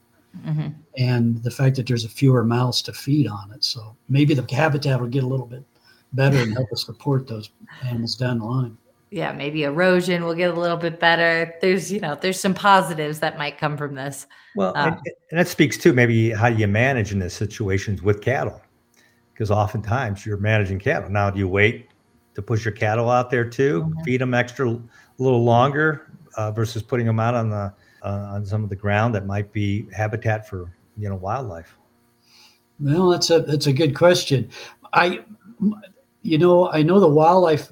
Mm-hmm. 0.46 0.70
And 0.98 1.44
the 1.44 1.52
fact 1.52 1.76
that 1.76 1.88
there's 1.88 2.06
a 2.06 2.10
fewer 2.10 2.44
mouths 2.44 2.82
to 2.84 2.94
feed 2.94 3.28
on 3.28 3.52
it. 3.52 3.64
So 3.64 3.96
maybe 4.08 4.34
the 4.34 4.46
habitat 4.54 5.02
will 5.02 5.08
get 5.08 5.24
a 5.24 5.28
little 5.28 5.46
bit 5.46 5.64
better 6.14 6.38
and 6.38 6.54
help 6.54 6.72
us 6.72 6.86
support 6.86 7.28
those 7.28 7.50
animals 7.86 8.16
down 8.16 8.40
the 8.40 8.46
line. 8.46 8.78
Yeah, 9.10 9.34
maybe 9.34 9.64
erosion 9.64 10.24
will 10.24 10.34
get 10.34 10.56
a 10.56 10.58
little 10.58 10.78
bit 10.78 11.02
better. 11.02 11.54
There's, 11.60 11.92
you 11.92 12.00
know, 12.00 12.16
there's 12.16 12.40
some 12.40 12.54
positives 12.54 13.20
that 13.20 13.38
might 13.38 13.58
come 13.58 13.76
from 13.76 13.94
this. 13.94 14.26
Well, 14.56 14.72
um, 14.78 14.94
and, 14.94 15.02
and 15.32 15.40
that 15.40 15.50
speaks 15.50 15.78
to 15.80 15.92
maybe 15.92 16.32
how 16.32 16.48
you 16.48 16.66
manage 16.66 17.12
in 17.12 17.20
these 17.20 17.34
situations 17.34 18.02
with 18.02 18.22
cattle, 18.22 18.62
because 19.34 19.52
oftentimes 19.52 20.26
you're 20.26 20.38
managing 20.38 20.80
cattle. 20.80 21.10
Now, 21.10 21.30
do 21.30 21.40
you 21.40 21.50
wait 21.50 21.90
to 22.36 22.42
push 22.42 22.64
your 22.64 22.74
cattle 22.74 23.10
out 23.10 23.30
there 23.30 23.44
too, 23.44 23.84
mm-hmm. 23.84 24.04
feed 24.04 24.22
them 24.22 24.34
extra 24.34 24.80
a 25.22 25.24
little 25.24 25.44
longer 25.44 26.12
uh, 26.36 26.52
versus 26.52 26.82
putting 26.82 27.06
them 27.06 27.20
out 27.20 27.36
on 27.36 27.50
the 27.50 27.72
uh, 28.04 28.32
on 28.34 28.46
some 28.46 28.64
of 28.64 28.70
the 28.70 28.76
ground 28.76 29.14
that 29.14 29.28
might 29.28 29.54
be 29.54 29.86
habitat 29.96 30.50
for 30.50 30.74
you 30.98 31.08
know 31.08 31.16
wildlife? 31.16 31.78
Well, 32.80 33.10
that's 33.10 33.30
a 33.30 33.42
that's 33.42 33.68
a 33.68 33.74
good 33.74 33.96
question. 33.96 34.50
I, 34.94 35.24
you 36.24 36.38
know, 36.40 36.70
I 36.72 36.82
know 36.82 37.00
the 37.00 37.08
wildlife 37.08 37.72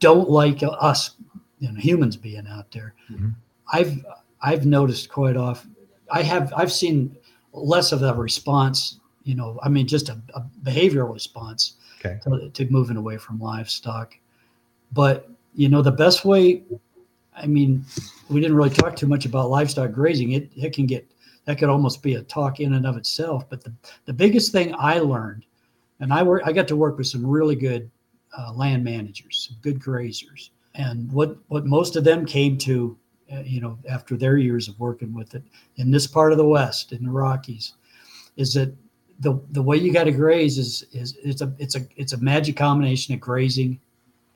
don't 0.00 0.28
like 0.28 0.62
us, 0.62 1.12
you 1.60 1.70
know, 1.70 1.78
humans 1.78 2.16
being 2.16 2.46
out 2.48 2.70
there. 2.72 2.94
Mm-hmm. 3.10 3.28
I've 3.72 4.04
I've 4.42 4.66
noticed 4.66 5.08
quite 5.08 5.36
often. 5.36 5.76
I 6.10 6.22
have 6.22 6.52
I've 6.56 6.72
seen 6.72 7.16
less 7.52 7.92
of 7.92 8.02
a 8.02 8.12
response. 8.14 8.98
You 9.22 9.36
know, 9.36 9.60
I 9.62 9.68
mean, 9.68 9.86
just 9.86 10.08
a, 10.08 10.20
a 10.34 10.40
behavioral 10.64 11.12
response 11.12 11.74
okay. 12.00 12.18
to, 12.24 12.50
to 12.50 12.72
moving 12.72 12.96
away 12.96 13.18
from 13.18 13.38
livestock. 13.38 14.16
But 14.90 15.30
you 15.54 15.68
know, 15.68 15.82
the 15.82 15.92
best 15.92 16.24
way, 16.24 16.62
I 17.36 17.46
mean, 17.46 17.84
we 18.28 18.40
didn't 18.40 18.56
really 18.56 18.70
talk 18.70 18.96
too 18.96 19.06
much 19.06 19.26
about 19.26 19.50
livestock 19.50 19.92
grazing. 19.92 20.32
It, 20.32 20.50
it 20.56 20.72
can 20.72 20.86
get, 20.86 21.08
that 21.44 21.58
could 21.58 21.68
almost 21.68 22.02
be 22.02 22.14
a 22.14 22.22
talk 22.22 22.60
in 22.60 22.74
and 22.74 22.86
of 22.86 22.96
itself. 22.96 23.48
But 23.48 23.62
the, 23.64 23.72
the 24.04 24.12
biggest 24.12 24.52
thing 24.52 24.74
I 24.78 24.98
learned, 24.98 25.44
and 26.00 26.12
I 26.12 26.22
work, 26.22 26.42
I 26.44 26.52
got 26.52 26.68
to 26.68 26.76
work 26.76 26.98
with 26.98 27.06
some 27.06 27.26
really 27.26 27.56
good 27.56 27.90
uh, 28.36 28.52
land 28.52 28.84
managers, 28.84 29.52
good 29.62 29.80
grazers. 29.80 30.50
And 30.74 31.10
what, 31.10 31.36
what 31.48 31.66
most 31.66 31.96
of 31.96 32.04
them 32.04 32.24
came 32.24 32.56
to, 32.58 32.96
uh, 33.32 33.40
you 33.40 33.60
know, 33.60 33.78
after 33.88 34.16
their 34.16 34.36
years 34.36 34.68
of 34.68 34.78
working 34.78 35.12
with 35.12 35.34
it 35.34 35.42
in 35.76 35.90
this 35.90 36.06
part 36.06 36.32
of 36.32 36.38
the 36.38 36.46
West, 36.46 36.92
in 36.92 37.04
the 37.04 37.10
Rockies, 37.10 37.74
is 38.36 38.54
that 38.54 38.72
the, 39.20 39.40
the 39.50 39.62
way 39.62 39.76
you 39.76 39.92
got 39.92 40.04
to 40.04 40.12
graze 40.12 40.58
is, 40.58 40.84
is 40.92 41.16
it's 41.24 41.40
a 41.40 41.52
it's 41.58 41.74
a 41.74 41.80
it's 41.96 42.12
a 42.12 42.18
magic 42.18 42.56
combination 42.56 43.14
of 43.14 43.20
grazing 43.20 43.80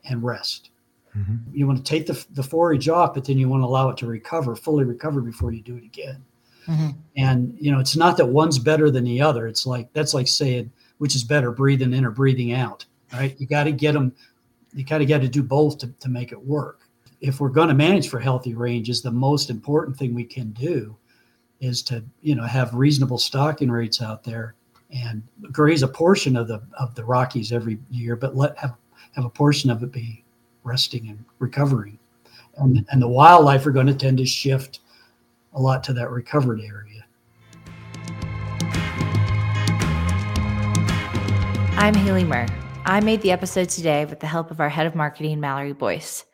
and 0.09 0.21
rest. 0.21 0.71
Mm-hmm. 1.17 1.55
You 1.55 1.67
want 1.67 1.77
to 1.77 1.83
take 1.83 2.07
the, 2.07 2.25
the 2.31 2.43
forage 2.43 2.89
off, 2.89 3.13
but 3.13 3.25
then 3.25 3.37
you 3.37 3.47
want 3.47 3.61
to 3.61 3.67
allow 3.67 3.89
it 3.89 3.97
to 3.97 4.07
recover, 4.07 4.55
fully 4.55 4.83
recover 4.83 5.21
before 5.21 5.51
you 5.51 5.61
do 5.61 5.77
it 5.77 5.83
again. 5.83 6.23
Mm-hmm. 6.67 6.89
And 7.17 7.55
you 7.59 7.71
know, 7.71 7.79
it's 7.79 7.95
not 7.95 8.17
that 8.17 8.25
one's 8.25 8.57
better 8.57 8.89
than 8.89 9.03
the 9.03 9.21
other. 9.21 9.47
It's 9.47 9.65
like 9.65 9.91
that's 9.93 10.13
like 10.13 10.27
saying 10.27 10.71
which 10.97 11.15
is 11.15 11.23
better, 11.23 11.51
breathing 11.51 11.93
in 11.93 12.05
or 12.05 12.11
breathing 12.11 12.53
out. 12.53 12.85
Right? 13.11 13.35
You 13.39 13.45
got 13.45 13.65
to 13.65 13.71
get 13.71 13.93
them. 13.93 14.13
You 14.73 14.83
got 14.83 14.99
to 14.99 15.05
got 15.05 15.21
to 15.21 15.27
do 15.27 15.43
both 15.43 15.77
to, 15.79 15.87
to 15.87 16.09
make 16.09 16.31
it 16.31 16.41
work. 16.41 16.81
If 17.21 17.39
we're 17.39 17.49
going 17.49 17.67
to 17.67 17.73
manage 17.73 18.09
for 18.09 18.19
healthy 18.19 18.55
ranges, 18.55 19.01
the 19.01 19.11
most 19.11 19.49
important 19.49 19.97
thing 19.97 20.13
we 20.13 20.23
can 20.23 20.51
do 20.51 20.95
is 21.59 21.81
to 21.83 22.03
you 22.21 22.35
know 22.35 22.43
have 22.43 22.73
reasonable 22.73 23.17
stocking 23.17 23.69
rates 23.69 24.01
out 24.01 24.23
there 24.23 24.55
and 24.93 25.23
graze 25.51 25.83
a 25.83 25.87
portion 25.87 26.35
of 26.35 26.47
the 26.47 26.61
of 26.79 26.95
the 26.95 27.03
Rockies 27.03 27.51
every 27.51 27.77
year, 27.89 28.15
but 28.15 28.35
let 28.35 28.57
have 28.57 28.75
have 29.13 29.25
a 29.25 29.29
portion 29.29 29.69
of 29.69 29.83
it 29.83 29.91
be 29.91 30.22
resting 30.63 31.09
and 31.09 31.23
recovering. 31.39 31.99
And, 32.57 32.85
and 32.89 33.01
the 33.01 33.07
wildlife 33.07 33.65
are 33.65 33.71
going 33.71 33.87
to 33.87 33.93
tend 33.93 34.17
to 34.19 34.25
shift 34.25 34.79
a 35.53 35.61
lot 35.61 35.83
to 35.85 35.93
that 35.93 36.09
recovered 36.09 36.61
area. 36.61 37.05
I'm 41.75 41.93
Haley 41.93 42.23
Mirr. 42.23 42.47
I 42.85 42.99
made 42.99 43.21
the 43.21 43.31
episode 43.31 43.69
today 43.69 44.05
with 44.05 44.19
the 44.19 44.27
help 44.27 44.51
of 44.51 44.59
our 44.59 44.69
head 44.69 44.85
of 44.85 44.95
marketing, 44.95 45.39
Mallory 45.39 45.73
Boyce. 45.73 46.25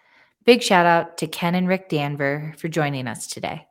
Big 0.46 0.62
shout 0.64 0.86
out 0.86 1.18
to 1.20 1.28
Ken 1.28 1.56
and 1.56 1.68
Rick 1.68 1.90
Danvir 1.90 2.56
for 2.58 2.68
joining 2.68 3.08
us 3.08 3.28
today. 3.28 3.68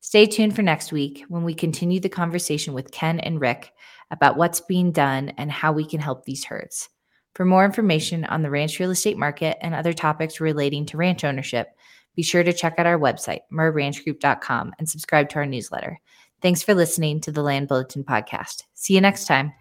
Stay 0.00 0.26
tuned 0.26 0.56
for 0.56 0.62
next 0.62 0.92
week 0.92 1.24
when 1.28 1.44
we 1.44 1.54
continue 1.54 2.00
the 2.00 2.08
conversation 2.08 2.74
with 2.74 2.90
Ken 2.90 3.20
and 3.20 3.40
Rick 3.40 3.72
about 4.10 4.36
what's 4.36 4.60
being 4.60 4.92
done 4.92 5.30
and 5.38 5.50
how 5.50 5.72
we 5.72 5.84
can 5.84 6.00
help 6.00 6.24
these 6.24 6.44
herds. 6.44 6.88
For 7.34 7.44
more 7.44 7.64
information 7.64 8.24
on 8.26 8.42
the 8.42 8.50
ranch 8.50 8.78
real 8.78 8.90
estate 8.90 9.16
market 9.16 9.56
and 9.60 9.74
other 9.74 9.92
topics 9.92 10.40
relating 10.40 10.84
to 10.86 10.96
ranch 10.96 11.24
ownership, 11.24 11.68
be 12.14 12.22
sure 12.22 12.44
to 12.44 12.52
check 12.52 12.74
out 12.78 12.86
our 12.86 12.98
website, 12.98 13.40
mirrranchgroup.com, 13.52 14.72
and 14.78 14.88
subscribe 14.88 15.28
to 15.30 15.36
our 15.36 15.46
newsletter. 15.46 15.98
Thanks 16.42 16.62
for 16.62 16.74
listening 16.74 17.20
to 17.22 17.32
the 17.32 17.42
Land 17.42 17.68
Bulletin 17.68 18.04
podcast. 18.04 18.64
See 18.74 18.94
you 18.94 19.00
next 19.00 19.26
time. 19.26 19.52